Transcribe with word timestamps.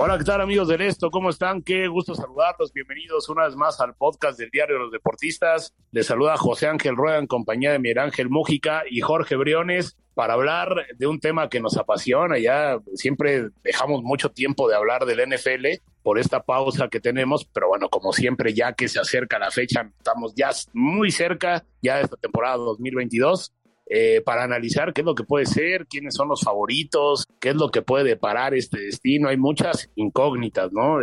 Hola, 0.00 0.16
¿qué 0.16 0.22
tal 0.22 0.40
amigos 0.40 0.68
de 0.68 0.86
esto? 0.86 1.10
¿Cómo 1.10 1.28
están? 1.28 1.60
Qué 1.60 1.88
gusto 1.88 2.14
saludarlos. 2.14 2.72
Bienvenidos 2.72 3.28
una 3.28 3.46
vez 3.46 3.56
más 3.56 3.80
al 3.80 3.96
podcast 3.96 4.38
del 4.38 4.48
Diario 4.48 4.76
de 4.76 4.82
los 4.82 4.92
Deportistas. 4.92 5.74
Les 5.90 6.06
saluda 6.06 6.36
José 6.36 6.68
Ángel 6.68 6.94
Rueda 6.94 7.18
en 7.18 7.26
compañía 7.26 7.72
de 7.72 7.80
Miguel 7.80 7.98
Ángel 7.98 8.30
Mújica 8.30 8.84
y 8.88 9.00
Jorge 9.00 9.34
Briones 9.34 9.96
para 10.14 10.34
hablar 10.34 10.86
de 10.96 11.06
un 11.08 11.18
tema 11.18 11.48
que 11.48 11.58
nos 11.58 11.76
apasiona. 11.76 12.38
Ya 12.38 12.78
siempre 12.94 13.48
dejamos 13.64 14.04
mucho 14.04 14.30
tiempo 14.30 14.68
de 14.68 14.76
hablar 14.76 15.04
del 15.04 15.28
NFL 15.28 15.82
por 16.04 16.20
esta 16.20 16.44
pausa 16.44 16.86
que 16.86 17.00
tenemos, 17.00 17.44
pero 17.44 17.66
bueno, 17.66 17.88
como 17.88 18.12
siempre, 18.12 18.54
ya 18.54 18.74
que 18.74 18.86
se 18.86 19.00
acerca 19.00 19.40
la 19.40 19.50
fecha, 19.50 19.90
estamos 19.98 20.32
ya 20.36 20.50
muy 20.74 21.10
cerca 21.10 21.64
ya 21.82 21.96
de 21.96 22.02
esta 22.02 22.16
temporada 22.16 22.56
2022 22.56 23.52
eh, 23.90 24.20
para 24.24 24.44
analizar 24.44 24.92
qué 24.92 25.00
es 25.00 25.04
lo 25.06 25.14
que 25.14 25.24
puede 25.24 25.46
ser, 25.46 25.86
quiénes 25.86 26.14
son 26.14 26.28
los 26.28 26.42
favoritos, 26.42 27.26
qué 27.40 27.50
es 27.50 27.56
lo 27.56 27.70
que 27.70 27.82
puede 27.82 28.04
deparar 28.04 28.54
este 28.54 28.80
destino. 28.80 29.28
Hay 29.28 29.36
muchas 29.36 29.90
incógnitas, 29.94 30.72
¿no? 30.72 31.00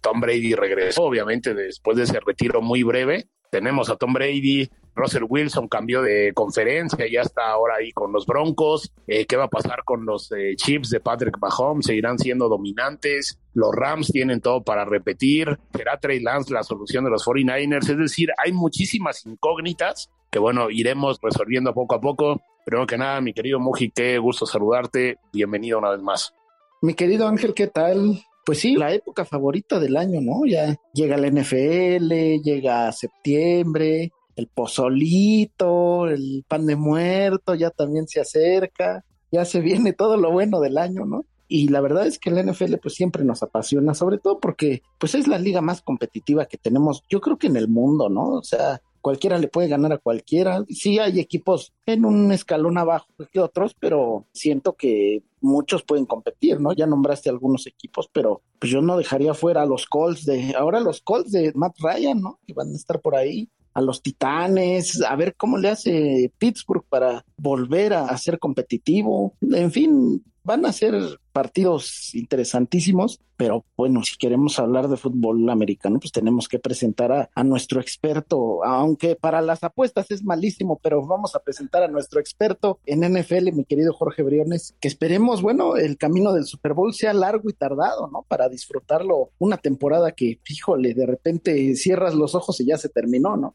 Tom 0.00 0.20
Brady 0.20 0.54
regresó, 0.54 1.04
obviamente, 1.04 1.54
después 1.54 1.96
de 1.96 2.04
ese 2.04 2.20
retiro 2.20 2.62
muy 2.62 2.82
breve. 2.82 3.28
Tenemos 3.50 3.90
a 3.90 3.96
Tom 3.96 4.12
Brady, 4.12 4.70
Russell 4.94 5.24
Wilson 5.28 5.66
cambió 5.68 6.02
de 6.02 6.32
conferencia, 6.34 7.06
ya 7.10 7.22
está 7.22 7.50
ahora 7.50 7.76
ahí 7.80 7.90
con 7.90 8.12
los 8.12 8.24
Broncos. 8.24 8.92
Eh, 9.06 9.26
¿Qué 9.26 9.36
va 9.36 9.44
a 9.44 9.48
pasar 9.48 9.82
con 9.84 10.06
los 10.06 10.30
eh, 10.32 10.54
Chiefs 10.56 10.90
de 10.90 11.00
Patrick 11.00 11.36
Mahomes? 11.40 11.86
¿Seguirán 11.86 12.18
siendo 12.18 12.48
dominantes? 12.48 13.38
Los 13.54 13.74
Rams 13.74 14.12
tienen 14.12 14.40
todo 14.40 14.62
para 14.62 14.84
repetir. 14.84 15.58
¿Será 15.74 15.98
Trey 15.98 16.20
Lance 16.20 16.52
la 16.52 16.62
solución 16.62 17.04
de 17.04 17.10
los 17.10 17.26
49ers? 17.26 17.90
Es 17.90 17.98
decir, 17.98 18.30
hay 18.38 18.52
muchísimas 18.52 19.26
incógnitas 19.26 20.10
que, 20.30 20.38
bueno, 20.38 20.70
iremos 20.70 21.18
resolviendo 21.20 21.74
poco 21.74 21.96
a 21.96 22.00
poco. 22.00 22.40
Primero 22.64 22.86
que 22.86 22.96
nada, 22.96 23.20
mi 23.20 23.32
querido 23.32 23.58
Muji, 23.58 23.90
qué 23.90 24.18
gusto 24.18 24.46
saludarte. 24.46 25.18
Bienvenido 25.32 25.78
una 25.78 25.90
vez 25.90 26.02
más. 26.02 26.34
Mi 26.82 26.94
querido 26.94 27.26
Ángel, 27.26 27.52
¿qué 27.52 27.66
tal? 27.66 28.22
Pues 28.46 28.60
sí, 28.60 28.74
la 28.76 28.92
época 28.92 29.24
favorita 29.24 29.78
del 29.78 29.96
año, 29.96 30.20
¿no? 30.20 30.46
Ya 30.46 30.76
llega 30.94 31.16
la 31.16 31.28
NFL, 31.28 32.40
llega 32.42 32.90
septiembre, 32.92 34.12
el 34.36 34.46
pozolito, 34.46 36.06
el 36.06 36.44
pan 36.48 36.64
de 36.64 36.76
muerto, 36.76 37.54
ya 37.54 37.70
también 37.70 38.08
se 38.08 38.20
acerca, 38.20 39.04
ya 39.30 39.44
se 39.44 39.60
viene 39.60 39.92
todo 39.92 40.16
lo 40.16 40.30
bueno 40.30 40.60
del 40.60 40.78
año, 40.78 41.04
¿no? 41.04 41.24
Y 41.48 41.68
la 41.68 41.80
verdad 41.80 42.06
es 42.06 42.18
que 42.18 42.30
la 42.30 42.42
NFL 42.42 42.76
pues 42.80 42.94
siempre 42.94 43.24
nos 43.24 43.42
apasiona, 43.42 43.92
sobre 43.92 44.18
todo 44.18 44.38
porque 44.38 44.82
pues 44.98 45.16
es 45.16 45.26
la 45.26 45.38
liga 45.38 45.60
más 45.60 45.82
competitiva 45.82 46.46
que 46.46 46.56
tenemos, 46.56 47.02
yo 47.10 47.20
creo 47.20 47.36
que 47.36 47.48
en 47.48 47.56
el 47.56 47.68
mundo, 47.68 48.08
¿no? 48.08 48.34
O 48.34 48.42
sea, 48.42 48.80
cualquiera 49.00 49.38
le 49.38 49.48
puede 49.48 49.68
ganar 49.68 49.92
a 49.92 49.98
cualquiera. 49.98 50.64
Sí 50.68 50.98
hay 50.98 51.20
equipos 51.20 51.72
en 51.86 52.04
un 52.04 52.32
escalón 52.32 52.78
abajo 52.78 53.08
que 53.32 53.40
otros, 53.40 53.74
pero 53.78 54.26
siento 54.32 54.74
que 54.74 55.22
muchos 55.40 55.82
pueden 55.82 56.06
competir, 56.06 56.60
¿no? 56.60 56.72
Ya 56.72 56.86
nombraste 56.86 57.30
algunos 57.30 57.66
equipos, 57.66 58.08
pero 58.12 58.42
pues 58.58 58.70
yo 58.70 58.82
no 58.82 58.96
dejaría 58.96 59.34
fuera 59.34 59.62
a 59.62 59.66
los 59.66 59.86
Colts 59.86 60.24
de, 60.24 60.54
ahora 60.56 60.80
los 60.80 61.00
Colts 61.00 61.32
de 61.32 61.52
Matt 61.54 61.76
Ryan, 61.78 62.20
¿no? 62.20 62.38
Que 62.46 62.52
van 62.52 62.72
a 62.72 62.76
estar 62.76 63.00
por 63.00 63.14
ahí 63.14 63.48
a 63.72 63.80
los 63.80 64.02
Titanes, 64.02 65.00
a 65.02 65.14
ver 65.16 65.36
cómo 65.36 65.56
le 65.56 65.68
hace 65.68 66.32
Pittsburgh 66.38 66.84
para 66.88 67.24
volver 67.36 67.94
a, 67.94 68.06
a 68.06 68.18
ser 68.18 68.38
competitivo. 68.38 69.34
En 69.40 69.70
fin, 69.70 70.24
van 70.42 70.64
a 70.66 70.72
ser 70.72 70.94
partidos 71.32 72.14
interesantísimos, 72.14 73.20
pero 73.36 73.64
bueno, 73.76 74.02
si 74.02 74.16
queremos 74.16 74.58
hablar 74.58 74.88
de 74.88 74.96
fútbol 74.96 75.48
americano, 75.48 75.98
pues 75.98 76.12
tenemos 76.12 76.48
que 76.48 76.58
presentar 76.58 77.30
a, 77.32 77.44
nuestro 77.44 77.80
experto, 77.80 78.64
aunque 78.64 79.16
para 79.16 79.40
las 79.40 79.62
apuestas 79.64 80.10
es 80.10 80.22
malísimo, 80.24 80.78
pero 80.82 81.06
vamos 81.06 81.34
a 81.34 81.40
presentar 81.40 81.82
a 81.82 81.88
nuestro 81.88 82.20
experto 82.20 82.78
en 82.84 83.00
NFL, 83.00 83.52
mi 83.52 83.64
querido 83.64 83.92
Jorge 83.92 84.22
Briones, 84.22 84.74
que 84.80 84.88
esperemos, 84.88 85.42
bueno, 85.42 85.76
el 85.76 85.96
camino 85.96 86.32
del 86.32 86.44
Super 86.44 86.74
Bowl 86.74 86.92
sea 86.94 87.12
largo 87.12 87.48
y 87.48 87.54
tardado, 87.54 88.08
¿no? 88.08 88.24
Para 88.28 88.48
disfrutarlo 88.48 89.30
una 89.38 89.56
temporada 89.56 90.12
que, 90.12 90.38
híjole, 90.48 90.94
de 90.94 91.06
repente 91.06 91.74
cierras 91.76 92.14
los 92.14 92.34
ojos 92.34 92.60
y 92.60 92.66
ya 92.66 92.76
se 92.76 92.88
terminó, 92.88 93.36
¿no? 93.36 93.54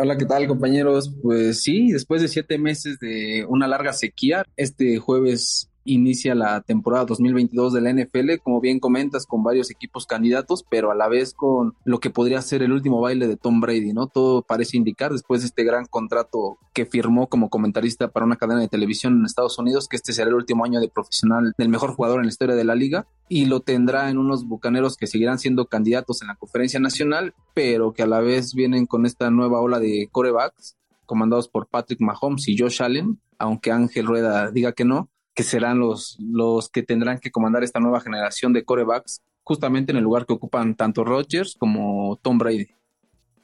Hola, 0.00 0.16
¿qué 0.16 0.26
tal 0.26 0.46
compañeros? 0.46 1.12
Pues 1.22 1.62
sí, 1.62 1.90
después 1.90 2.20
de 2.20 2.28
siete 2.28 2.58
meses 2.58 2.98
de 3.00 3.44
una 3.48 3.66
larga 3.66 3.92
sequía, 3.92 4.44
este 4.56 4.98
jueves 4.98 5.67
inicia 5.88 6.34
la 6.34 6.60
temporada 6.60 7.06
2022 7.06 7.72
de 7.72 7.80
la 7.80 7.92
NFL, 7.92 8.38
como 8.42 8.60
bien 8.60 8.78
comentas, 8.78 9.26
con 9.26 9.42
varios 9.42 9.70
equipos 9.70 10.06
candidatos, 10.06 10.64
pero 10.68 10.90
a 10.90 10.94
la 10.94 11.08
vez 11.08 11.34
con 11.34 11.74
lo 11.84 11.98
que 12.00 12.10
podría 12.10 12.42
ser 12.42 12.62
el 12.62 12.72
último 12.72 13.00
baile 13.00 13.26
de 13.26 13.36
Tom 13.36 13.60
Brady, 13.60 13.92
¿no? 13.92 14.06
Todo 14.06 14.42
parece 14.42 14.76
indicar, 14.76 15.12
después 15.12 15.40
de 15.40 15.48
este 15.48 15.64
gran 15.64 15.86
contrato 15.86 16.58
que 16.74 16.86
firmó 16.86 17.28
como 17.28 17.48
comentarista 17.48 18.08
para 18.08 18.26
una 18.26 18.36
cadena 18.36 18.60
de 18.60 18.68
televisión 18.68 19.18
en 19.18 19.24
Estados 19.24 19.58
Unidos, 19.58 19.88
que 19.88 19.96
este 19.96 20.12
será 20.12 20.28
el 20.28 20.34
último 20.34 20.64
año 20.64 20.80
de 20.80 20.88
profesional 20.88 21.54
del 21.56 21.68
mejor 21.68 21.94
jugador 21.94 22.18
en 22.18 22.26
la 22.26 22.30
historia 22.30 22.54
de 22.54 22.64
la 22.64 22.74
liga, 22.74 23.06
y 23.28 23.46
lo 23.46 23.60
tendrá 23.60 24.10
en 24.10 24.18
unos 24.18 24.46
bucaneros 24.46 24.96
que 24.96 25.06
seguirán 25.06 25.38
siendo 25.38 25.66
candidatos 25.66 26.22
en 26.22 26.28
la 26.28 26.36
conferencia 26.36 26.80
nacional, 26.80 27.34
pero 27.54 27.92
que 27.92 28.02
a 28.02 28.06
la 28.06 28.20
vez 28.20 28.54
vienen 28.54 28.86
con 28.86 29.06
esta 29.06 29.30
nueva 29.30 29.60
ola 29.60 29.80
de 29.80 30.08
corebacks 30.12 30.76
comandados 31.06 31.48
por 31.48 31.66
Patrick 31.66 32.00
Mahomes 32.00 32.46
y 32.48 32.56
Josh 32.56 32.82
Allen, 32.82 33.18
aunque 33.38 33.72
Ángel 33.72 34.06
Rueda 34.06 34.50
diga 34.50 34.72
que 34.72 34.84
no, 34.84 35.08
que 35.38 35.44
serán 35.44 35.78
los, 35.78 36.18
los 36.18 36.68
que 36.68 36.82
tendrán 36.82 37.20
que 37.20 37.30
comandar 37.30 37.62
esta 37.62 37.78
nueva 37.78 38.00
generación 38.00 38.52
de 38.52 38.64
corebacks, 38.64 39.22
justamente 39.44 39.92
en 39.92 39.98
el 39.98 40.02
lugar 40.02 40.26
que 40.26 40.32
ocupan 40.32 40.74
tanto 40.74 41.04
Rodgers 41.04 41.54
como 41.56 42.18
Tom 42.22 42.38
Brady. 42.38 42.66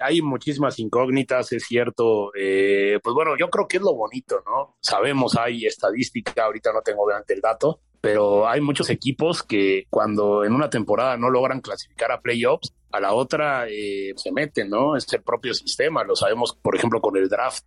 Hay 0.01 0.21
muchísimas 0.21 0.81
incógnitas, 0.81 1.53
es 1.53 1.63
cierto. 1.63 2.33
Eh, 2.35 2.99
pues 3.01 3.15
bueno, 3.15 3.37
yo 3.39 3.49
creo 3.49 3.69
que 3.69 3.77
es 3.77 3.83
lo 3.85 3.95
bonito, 3.95 4.43
¿no? 4.45 4.75
Sabemos, 4.81 5.37
hay 5.37 5.67
estadística, 5.67 6.45
ahorita 6.45 6.73
no 6.73 6.83
tengo 6.83 7.05
obviamente 7.05 7.33
el 7.33 7.41
dato, 7.41 7.79
pero 8.01 8.49
hay 8.49 8.61
muchos 8.61 8.91
equipos 8.91 9.45
que 9.45 9.87
cuando 9.89 10.45
en 10.45 10.53
una 10.53 10.69
temporada 10.69 11.17
no 11.17 11.31
logran 11.31 11.61
clasificar 11.61 12.11
a 12.11 12.21
playoffs, 12.21 12.75
a 12.91 12.99
la 12.99 13.13
otra 13.13 13.69
eh, 13.69 14.15
se 14.17 14.33
meten, 14.33 14.69
¿no? 14.69 14.97
Es 14.97 15.07
el 15.13 15.23
propio 15.23 15.55
sistema, 15.55 16.03
lo 16.03 16.17
sabemos, 16.17 16.59
por 16.61 16.75
ejemplo, 16.75 17.01
con 17.01 17.17
el 17.17 17.29
draft. 17.29 17.65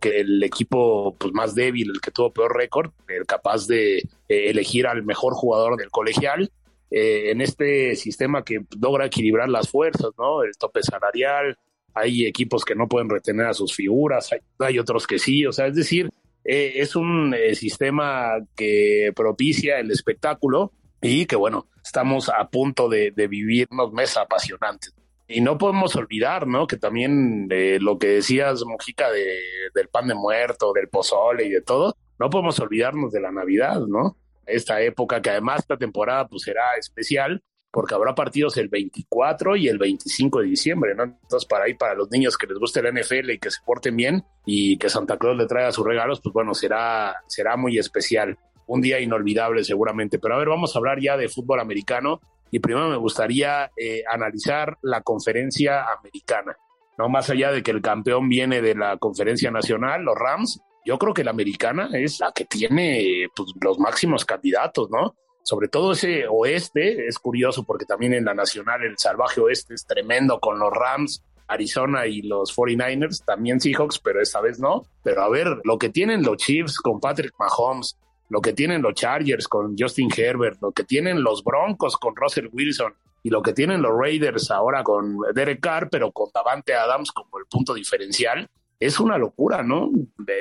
Que 0.00 0.20
el 0.20 0.42
equipo 0.42 1.16
pues, 1.18 1.32
más 1.32 1.54
débil, 1.54 1.90
el 1.90 2.00
que 2.00 2.10
tuvo 2.10 2.32
peor 2.32 2.56
récord, 2.56 2.90
el 3.08 3.26
capaz 3.26 3.66
de 3.66 3.98
eh, 3.98 4.06
elegir 4.28 4.86
al 4.86 5.02
mejor 5.02 5.34
jugador 5.34 5.76
del 5.76 5.90
colegial, 5.90 6.50
eh, 6.90 7.30
en 7.30 7.40
este 7.40 7.96
sistema 7.96 8.44
que 8.44 8.60
logra 8.80 9.06
equilibrar 9.06 9.48
las 9.48 9.68
fuerzas, 9.68 10.10
¿no? 10.18 10.42
El 10.42 10.56
tope 10.56 10.82
salarial, 10.82 11.56
hay 11.94 12.26
equipos 12.26 12.64
que 12.64 12.74
no 12.74 12.88
pueden 12.88 13.08
retener 13.08 13.46
a 13.46 13.54
sus 13.54 13.74
figuras, 13.74 14.30
hay, 14.58 14.78
otros 14.78 15.06
que 15.06 15.18
sí, 15.18 15.46
o 15.46 15.52
sea, 15.52 15.66
es 15.66 15.74
decir, 15.74 16.10
eh, 16.44 16.74
es 16.76 16.96
un 16.96 17.34
sistema 17.54 18.38
que 18.56 19.12
propicia 19.14 19.78
el 19.78 19.90
espectáculo 19.90 20.72
y 21.02 21.26
que 21.26 21.36
bueno, 21.36 21.66
estamos 21.84 22.28
a 22.28 22.48
punto 22.48 22.88
de, 22.88 23.10
de 23.10 23.26
vivir 23.28 23.66
unos 23.70 23.92
meses 23.92 24.16
apasionantes. 24.16 24.94
Y 25.32 25.40
no 25.42 25.58
podemos 25.58 25.94
olvidar, 25.94 26.48
¿no? 26.48 26.66
Que 26.66 26.76
también 26.76 27.46
eh, 27.50 27.78
lo 27.80 27.98
que 27.98 28.08
decías, 28.08 28.64
Mojica, 28.66 29.12
de, 29.12 29.38
del 29.72 29.86
pan 29.88 30.08
de 30.08 30.14
muerto, 30.14 30.72
del 30.72 30.88
pozole 30.88 31.44
y 31.44 31.50
de 31.50 31.62
todo, 31.62 31.94
no 32.18 32.28
podemos 32.28 32.58
olvidarnos 32.58 33.12
de 33.12 33.20
la 33.20 33.30
Navidad, 33.30 33.80
¿no? 33.86 34.16
Esta 34.44 34.82
época 34.82 35.22
que 35.22 35.30
además 35.30 35.60
esta 35.60 35.76
temporada 35.76 36.26
pues 36.26 36.42
será 36.42 36.74
especial 36.76 37.40
porque 37.70 37.94
habrá 37.94 38.16
partidos 38.16 38.56
el 38.56 38.68
24 38.68 39.54
y 39.54 39.68
el 39.68 39.78
25 39.78 40.40
de 40.40 40.46
diciembre, 40.48 40.96
¿no? 40.96 41.04
Entonces, 41.04 41.46
para 41.48 41.66
ahí, 41.66 41.74
para 41.74 41.94
los 41.94 42.10
niños 42.10 42.36
que 42.36 42.48
les 42.48 42.58
guste 42.58 42.80
el 42.80 42.92
NFL 42.92 43.30
y 43.30 43.38
que 43.38 43.52
se 43.52 43.60
porten 43.64 43.94
bien 43.94 44.24
y 44.44 44.78
que 44.78 44.90
Santa 44.90 45.16
Claus 45.16 45.36
le 45.36 45.46
traiga 45.46 45.70
sus 45.70 45.86
regalos, 45.86 46.20
pues 46.20 46.32
bueno, 46.32 46.54
será, 46.54 47.14
será 47.28 47.56
muy 47.56 47.78
especial. 47.78 48.36
un 48.66 48.80
día 48.80 48.98
inolvidable 48.98 49.62
seguramente. 49.62 50.18
Pero 50.18 50.34
a 50.34 50.38
ver, 50.38 50.48
vamos 50.48 50.74
a 50.74 50.78
hablar 50.80 51.00
ya 51.00 51.16
de 51.16 51.28
fútbol 51.28 51.60
americano 51.60 52.20
y 52.50 52.58
primero 52.58 52.88
me 52.88 52.96
gustaría 52.96 53.70
eh, 53.76 54.02
analizar 54.10 54.78
la 54.82 55.02
conferencia 55.02 55.84
americana. 55.92 56.56
No 56.98 57.08
más 57.08 57.30
allá 57.30 57.50
de 57.52 57.62
que 57.62 57.70
el 57.70 57.80
campeón 57.80 58.28
viene 58.28 58.60
de 58.60 58.74
la 58.74 58.98
conferencia 58.98 59.50
nacional, 59.50 60.02
los 60.02 60.16
Rams, 60.16 60.60
yo 60.84 60.98
creo 60.98 61.14
que 61.14 61.24
la 61.24 61.30
americana 61.30 61.88
es 61.92 62.20
la 62.20 62.32
que 62.32 62.44
tiene 62.44 63.28
pues, 63.34 63.52
los 63.60 63.78
máximos 63.78 64.24
candidatos, 64.24 64.90
¿no? 64.90 65.14
Sobre 65.42 65.68
todo 65.68 65.92
ese 65.92 66.26
oeste, 66.28 67.06
es 67.06 67.18
curioso 67.18 67.64
porque 67.64 67.86
también 67.86 68.12
en 68.12 68.24
la 68.24 68.34
nacional 68.34 68.82
el 68.84 68.98
salvaje 68.98 69.40
oeste 69.40 69.74
es 69.74 69.86
tremendo 69.86 70.38
con 70.38 70.58
los 70.58 70.70
Rams, 70.70 71.24
Arizona 71.48 72.06
y 72.06 72.22
los 72.22 72.54
49ers, 72.56 73.24
también 73.24 73.60
Seahawks, 73.60 73.98
pero 73.98 74.20
esta 74.20 74.40
vez 74.40 74.60
no. 74.60 74.84
Pero 75.02 75.22
a 75.22 75.28
ver, 75.28 75.48
lo 75.64 75.78
que 75.78 75.88
tienen 75.88 76.22
los 76.22 76.36
Chiefs 76.36 76.78
con 76.78 77.00
Patrick 77.00 77.34
Mahomes, 77.38 77.98
lo 78.30 78.40
que 78.40 78.52
tienen 78.52 78.80
los 78.80 78.94
Chargers 78.94 79.48
con 79.48 79.76
Justin 79.76 80.08
Herbert, 80.16 80.62
lo 80.62 80.72
que 80.72 80.84
tienen 80.84 81.22
los 81.22 81.44
Broncos 81.44 81.96
con 81.96 82.14
Russell 82.16 82.48
Wilson 82.52 82.94
y 83.22 83.28
lo 83.28 83.42
que 83.42 83.52
tienen 83.52 83.82
los 83.82 83.92
Raiders 83.92 84.50
ahora 84.50 84.82
con 84.82 85.18
Derek 85.34 85.60
Carr, 85.60 85.90
pero 85.90 86.12
con 86.12 86.30
Davante 86.32 86.74
Adams 86.74 87.10
como 87.12 87.38
el 87.38 87.46
punto 87.46 87.74
diferencial, 87.74 88.48
es 88.78 88.98
una 89.00 89.18
locura, 89.18 89.62
¿no? 89.62 89.90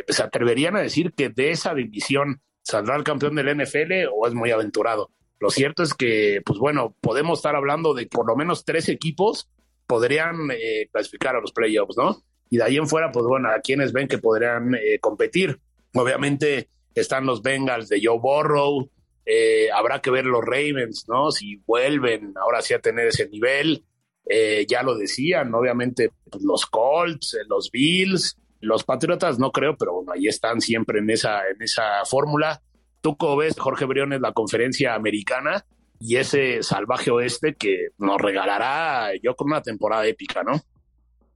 Se 0.08 0.24
atreverían 0.24 0.78
a 0.78 0.82
decir 0.82 1.14
que 1.14 1.30
de 1.30 1.52
esa 1.52 1.74
división 1.74 2.42
saldrá 2.62 2.96
el 2.96 3.04
campeón 3.04 3.36
del 3.36 3.58
NFL 3.58 4.08
o 4.16 4.28
es 4.28 4.34
muy 4.34 4.52
aventurado. 4.52 5.10
Lo 5.40 5.50
cierto 5.50 5.84
es 5.84 5.94
que, 5.94 6.42
pues 6.46 6.60
bueno, 6.60 6.96
podemos 7.02 7.40
estar 7.40 7.56
hablando 7.56 7.94
de 7.94 8.06
por 8.06 8.28
lo 8.28 8.36
menos 8.36 8.66
tres 8.66 8.88
equipos 8.88 9.50
podrían 9.88 10.52
eh, 10.52 10.88
clasificar 10.92 11.36
a 11.36 11.42
los 11.42 11.52
playoffs, 11.52 11.98
¿no? 11.98 12.22
Y 12.52 12.58
de 12.58 12.64
ahí 12.64 12.78
en 12.78 12.88
fuera, 12.88 13.12
pues 13.12 13.26
bueno, 13.26 13.50
a 13.50 13.60
quienes 13.62 13.92
ven 13.92 14.08
que 14.08 14.20
podrían 14.20 14.76
eh, 14.76 15.00
competir. 15.00 15.60
Obviamente 15.96 16.70
están 16.96 17.26
los 17.26 17.42
Bengals 17.42 17.90
de 17.90 18.02
Joe 18.04 18.20
Burrow, 18.20 18.90
eh, 19.26 19.70
habrá 19.72 20.02
que 20.02 20.12
ver 20.12 20.26
los 20.26 20.44
Ravens, 20.44 21.06
¿no? 21.08 21.32
Si 21.32 21.58
vuelven 21.68 22.34
ahora 22.42 22.62
sí 22.62 22.74
a 22.74 22.80
tener 22.80 23.08
ese 23.08 23.28
nivel. 23.30 23.84
ya 24.68 24.84
lo 24.84 24.96
decían, 24.96 25.54
obviamente 25.56 26.12
pues, 26.30 26.44
los 26.44 26.68
Colts, 26.68 27.36
los 27.48 27.72
Bills, 27.72 28.38
los 28.62 28.84
Patriotas 28.84 29.40
no 29.40 29.52
creo, 29.52 29.76
pero 29.76 29.94
bueno, 29.94 30.12
ahí 30.12 30.28
están 30.28 30.62
siempre 30.62 31.00
en 31.00 31.10
esa, 31.10 31.48
en 31.48 31.62
esa 31.62 32.06
fórmula. 32.06 32.62
Tú 33.02 33.18
como 33.18 33.38
ves, 33.38 33.58
Jorge 33.58 33.86
Briones, 33.86 34.22
la 34.22 34.34
conferencia 34.34 34.94
americana, 34.94 35.66
y 36.00 36.16
ese 36.16 36.64
salvaje 36.64 37.12
oeste 37.12 37.56
que 37.56 37.90
nos 37.98 38.20
regalará, 38.22 39.12
yo 39.22 39.36
con 39.36 39.48
una 39.48 39.62
temporada 39.62 40.08
épica, 40.08 40.44
¿no? 40.44 40.62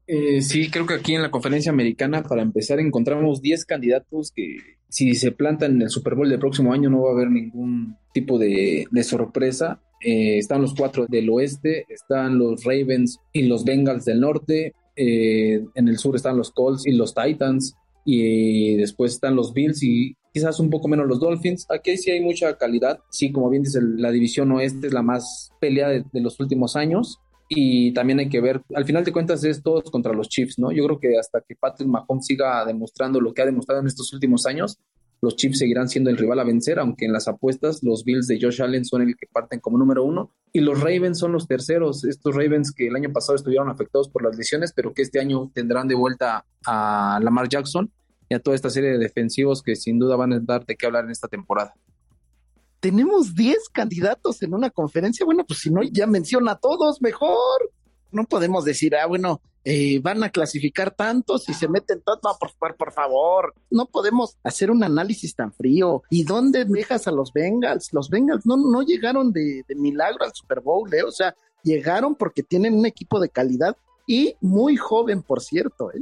Eh, 0.07 0.41
sí, 0.41 0.69
creo 0.69 0.85
que 0.85 0.95
aquí 0.95 1.15
en 1.15 1.21
la 1.21 1.31
conferencia 1.31 1.71
americana, 1.71 2.23
para 2.23 2.41
empezar, 2.41 2.79
encontramos 2.79 3.41
10 3.41 3.65
candidatos 3.65 4.31
que 4.33 4.57
si 4.93 5.15
se 5.15 5.31
plantan 5.31 5.71
en 5.71 5.81
el 5.81 5.89
Super 5.89 6.13
Bowl 6.13 6.29
del 6.29 6.37
próximo 6.37 6.71
año 6.71 6.87
no 6.87 7.01
va 7.01 7.09
a 7.09 7.13
haber 7.13 7.31
ningún 7.31 7.97
tipo 8.13 8.37
de, 8.37 8.85
sorpresa. 9.01 9.81
Eh, 9.99 10.37
están 10.37 10.61
los 10.61 10.75
cuatro 10.75 11.07
del 11.09 11.31
oeste, 11.31 11.87
están 11.89 12.37
los 12.37 12.63
Ravens 12.63 13.19
y 13.31 13.47
los 13.47 13.65
Bengals 13.65 14.05
del 14.05 14.19
norte, 14.19 14.75
eh, 14.95 15.65
en 15.73 15.87
el 15.87 15.97
sur 15.97 16.15
están 16.15 16.37
los 16.37 16.51
Colts 16.51 16.85
y 16.85 16.91
los 16.91 17.15
Titans, 17.15 17.75
y 18.05 18.75
después 18.75 19.13
están 19.13 19.35
los 19.35 19.51
Bills 19.51 19.81
y 19.81 20.15
quizás 20.31 20.59
un 20.59 20.69
poco 20.69 20.87
menos 20.87 21.07
los 21.07 21.19
Dolphins. 21.19 21.65
Aquí 21.69 21.97
sí 21.97 22.11
hay 22.11 22.21
mucha 22.21 22.55
calidad. 22.59 22.99
Sí, 23.09 23.31
como 23.31 23.49
bien 23.49 23.63
dice, 23.63 23.79
la 23.81 24.11
división 24.11 24.51
oeste 24.51 24.87
es 24.87 24.93
la 24.93 25.01
más 25.01 25.51
peleada 25.59 25.93
de, 25.93 26.21
los 26.21 26.39
últimos 26.39 26.75
años. 26.75 27.19
Y 27.49 27.93
también 27.93 28.19
hay 28.19 28.29
que 28.29 28.41
ver, 28.41 28.61
al 28.73 28.85
final 28.85 29.03
de 29.03 29.11
cuentas 29.11 29.43
es 29.43 29.61
todos 29.61 29.91
contra 29.91 30.13
los 30.13 30.29
Chiefs, 30.29 30.57
¿no? 30.57 30.71
Yo 30.71 30.85
creo 30.85 30.99
que 30.99 31.17
hasta 31.19 31.41
que 31.41 31.55
Patrick 31.55 31.87
Mahomes 31.87 32.25
siga 32.25 32.65
demostrando 32.65 33.19
lo 33.19 33.33
que 33.33 33.41
ha 33.41 33.45
demostrado 33.45 33.81
en 33.81 33.87
estos 33.87 34.11
últimos 34.13 34.45
años, 34.45 34.79
los 35.23 35.37
Chiefs 35.37 35.59
seguirán 35.59 35.87
siendo 35.87 36.09
el 36.09 36.17
rival 36.17 36.39
a 36.39 36.43
vencer, 36.43 36.79
aunque 36.79 37.05
en 37.05 37.13
las 37.13 37.29
apuestas 37.29 37.81
los 37.81 38.03
Bills 38.03 38.27
de 38.27 38.39
Josh 38.41 38.61
Allen 38.61 38.83
son 38.83 39.03
el 39.03 39.15
que 39.15 39.25
parten 39.31 39.61
como 39.61 39.77
número 39.77 40.03
uno 40.03 40.31
y 40.51 40.59
los 40.59 40.81
Ravens 40.81 41.17
son 41.17 41.31
los 41.31 41.47
terceros. 41.47 42.03
Estos 42.03 42.35
Ravens 42.35 42.73
que 42.73 42.87
el 42.87 42.95
año 42.97 43.11
pasado 43.13 43.37
estuvieron 43.37 43.69
afectados 43.69 44.09
por 44.09 44.21
las 44.21 44.35
lesiones, 44.35 44.73
pero 44.73 44.93
que 44.93 45.01
este 45.01 45.21
año 45.21 45.49
tendrán 45.53 45.87
de 45.87 45.95
vuelta 45.95 46.45
a 46.65 47.19
Lamar 47.23 47.47
Jackson 47.47 47.89
y 48.27 48.35
a 48.35 48.39
toda 48.39 48.55
esta 48.55 48.69
serie 48.69 48.91
de 48.91 48.97
defensivos 48.97 49.63
que 49.63 49.77
sin 49.77 49.97
duda 49.97 50.17
van 50.17 50.33
a 50.33 50.39
dar 50.41 50.65
de 50.65 50.75
qué 50.75 50.85
hablar 50.85 51.05
en 51.05 51.11
esta 51.11 51.29
temporada. 51.29 51.73
Tenemos 52.83 53.33
10 53.33 53.69
candidatos 53.69 54.43
en 54.43 54.53
una 54.53 54.69
conferencia. 54.69 55.25
Bueno, 55.25 55.45
pues 55.45 55.61
si 55.61 55.69
no, 55.69 55.83
ya 55.83 56.05
menciona 56.05 56.51
a 56.51 56.59
todos 56.59 57.01
mejor. 57.01 57.71
No 58.11 58.25
podemos 58.25 58.65
decir, 58.65 58.93
ah, 58.97 59.05
bueno, 59.05 59.39
eh, 59.63 60.01
van 60.01 60.21
a 60.21 60.29
clasificar 60.29 60.91
tantos 60.91 61.47
y 61.47 61.53
se 61.53 61.69
meten 61.69 62.01
todos. 62.01 62.19
No, 62.21 62.31
por, 62.37 62.75
por 62.75 62.91
favor, 62.91 63.53
no 63.71 63.85
podemos 63.85 64.35
hacer 64.43 64.69
un 64.69 64.83
análisis 64.83 65.33
tan 65.33 65.53
frío. 65.53 66.03
¿Y 66.09 66.25
dónde 66.25 66.65
dejas 66.65 67.07
a 67.07 67.13
los 67.13 67.31
Bengals? 67.31 67.93
Los 67.93 68.09
Bengals 68.09 68.45
no, 68.45 68.57
no 68.57 68.81
llegaron 68.81 69.31
de, 69.31 69.63
de 69.65 69.75
milagro 69.75 70.25
al 70.25 70.33
Super 70.33 70.59
Bowl, 70.59 70.93
¿eh? 70.93 71.03
O 71.03 71.11
sea, 71.11 71.33
llegaron 71.63 72.15
porque 72.15 72.43
tienen 72.43 72.73
un 72.73 72.85
equipo 72.85 73.21
de 73.21 73.29
calidad 73.29 73.77
y 74.05 74.35
muy 74.41 74.75
joven, 74.75 75.21
por 75.21 75.39
cierto, 75.39 75.89
¿eh? 75.93 76.01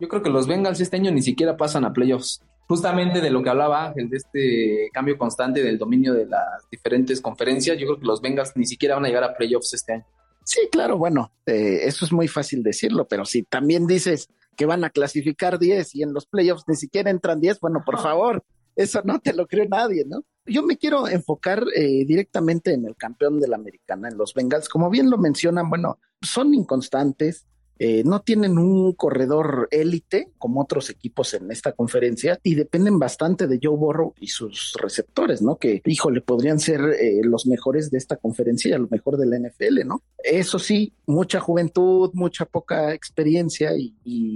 Yo 0.00 0.08
creo 0.08 0.22
que 0.22 0.30
los 0.30 0.46
Bengals 0.46 0.80
este 0.80 0.96
año 0.96 1.10
ni 1.10 1.20
siquiera 1.20 1.58
pasan 1.58 1.84
a 1.84 1.92
playoffs. 1.92 2.40
Justamente 2.72 3.20
de 3.20 3.28
lo 3.28 3.42
que 3.42 3.50
hablaba 3.50 3.84
Ángel, 3.84 4.08
de 4.08 4.16
este 4.16 4.90
cambio 4.94 5.18
constante 5.18 5.62
del 5.62 5.76
dominio 5.76 6.14
de 6.14 6.24
las 6.24 6.66
diferentes 6.70 7.20
conferencias, 7.20 7.76
yo 7.76 7.84
creo 7.84 8.00
que 8.00 8.06
los 8.06 8.22
Bengals 8.22 8.52
ni 8.56 8.64
siquiera 8.64 8.94
van 8.94 9.04
a 9.04 9.08
llegar 9.08 9.24
a 9.24 9.36
playoffs 9.36 9.74
este 9.74 9.92
año. 9.92 10.06
Sí, 10.42 10.60
claro, 10.72 10.96
bueno, 10.96 11.30
eh, 11.44 11.80
eso 11.82 12.06
es 12.06 12.12
muy 12.12 12.28
fácil 12.28 12.62
decirlo, 12.62 13.06
pero 13.06 13.26
si 13.26 13.42
también 13.42 13.86
dices 13.86 14.30
que 14.56 14.64
van 14.64 14.84
a 14.84 14.88
clasificar 14.88 15.58
10 15.58 15.96
y 15.96 16.02
en 16.02 16.14
los 16.14 16.24
playoffs 16.24 16.64
ni 16.66 16.74
siquiera 16.74 17.10
entran 17.10 17.42
10, 17.42 17.60
bueno, 17.60 17.82
por 17.84 18.00
favor, 18.00 18.42
eso 18.74 19.02
no 19.04 19.20
te 19.20 19.34
lo 19.34 19.46
cree 19.46 19.68
nadie, 19.68 20.06
¿no? 20.06 20.24
Yo 20.46 20.62
me 20.62 20.78
quiero 20.78 21.08
enfocar 21.08 21.66
eh, 21.76 22.06
directamente 22.06 22.72
en 22.72 22.86
el 22.86 22.96
campeón 22.96 23.38
de 23.38 23.48
la 23.48 23.56
americana, 23.56 24.08
en 24.08 24.16
los 24.16 24.32
Bengals. 24.32 24.70
Como 24.70 24.88
bien 24.88 25.10
lo 25.10 25.18
mencionan, 25.18 25.68
bueno, 25.68 25.98
son 26.22 26.54
inconstantes, 26.54 27.46
eh, 27.84 28.04
no 28.04 28.20
tienen 28.20 28.58
un 28.58 28.92
corredor 28.92 29.66
élite 29.72 30.28
como 30.38 30.60
otros 30.60 30.88
equipos 30.88 31.34
en 31.34 31.50
esta 31.50 31.72
conferencia 31.72 32.38
y 32.44 32.54
dependen 32.54 33.00
bastante 33.00 33.48
de 33.48 33.58
Joe 33.60 33.76
Burrow 33.76 34.14
y 34.20 34.28
sus 34.28 34.74
receptores, 34.80 35.42
¿no? 35.42 35.56
Que, 35.56 35.82
híjole, 35.84 36.20
podrían 36.20 36.60
ser 36.60 36.80
eh, 36.80 37.22
los 37.24 37.44
mejores 37.44 37.90
de 37.90 37.98
esta 37.98 38.18
conferencia 38.18 38.70
y 38.70 38.74
a 38.74 38.78
lo 38.78 38.86
mejor 38.88 39.16
de 39.16 39.26
la 39.26 39.36
NFL, 39.36 39.84
¿no? 39.84 40.00
Eso 40.22 40.60
sí, 40.60 40.92
mucha 41.06 41.40
juventud, 41.40 42.12
mucha 42.14 42.44
poca 42.44 42.94
experiencia 42.94 43.72
y, 43.76 43.92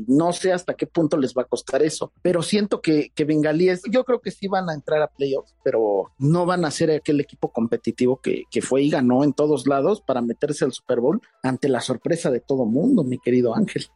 no 0.08 0.32
sé 0.32 0.52
hasta 0.52 0.74
qué 0.74 0.88
punto 0.88 1.16
les 1.16 1.32
va 1.32 1.42
a 1.42 1.46
costar 1.46 1.82
eso, 1.84 2.10
pero 2.22 2.42
siento 2.42 2.80
que, 2.80 3.12
que 3.14 3.24
Bengalíes, 3.24 3.82
yo 3.88 4.02
creo 4.04 4.20
que 4.20 4.32
sí 4.32 4.48
van 4.48 4.68
a 4.70 4.74
entrar 4.74 5.02
a 5.02 5.06
playoffs, 5.06 5.54
pero 5.62 6.10
no 6.18 6.46
van 6.46 6.64
a 6.64 6.70
ser 6.72 6.90
aquel 6.90 7.20
equipo 7.20 7.52
competitivo 7.52 8.20
que, 8.20 8.42
que 8.50 8.60
fue 8.62 8.82
y 8.82 8.90
ganó 8.90 9.22
en 9.22 9.34
todos 9.34 9.68
lados 9.68 10.00
para 10.00 10.20
meterse 10.20 10.64
al 10.64 10.72
Super 10.72 10.98
Bowl 10.98 11.20
ante 11.42 11.68
la 11.68 11.80
sorpresa 11.80 12.30
de 12.30 12.40
todo 12.40 12.64
mundo, 12.64 13.04
mi 13.04 13.18
querido 13.18 13.35
Ángel. 13.54 13.86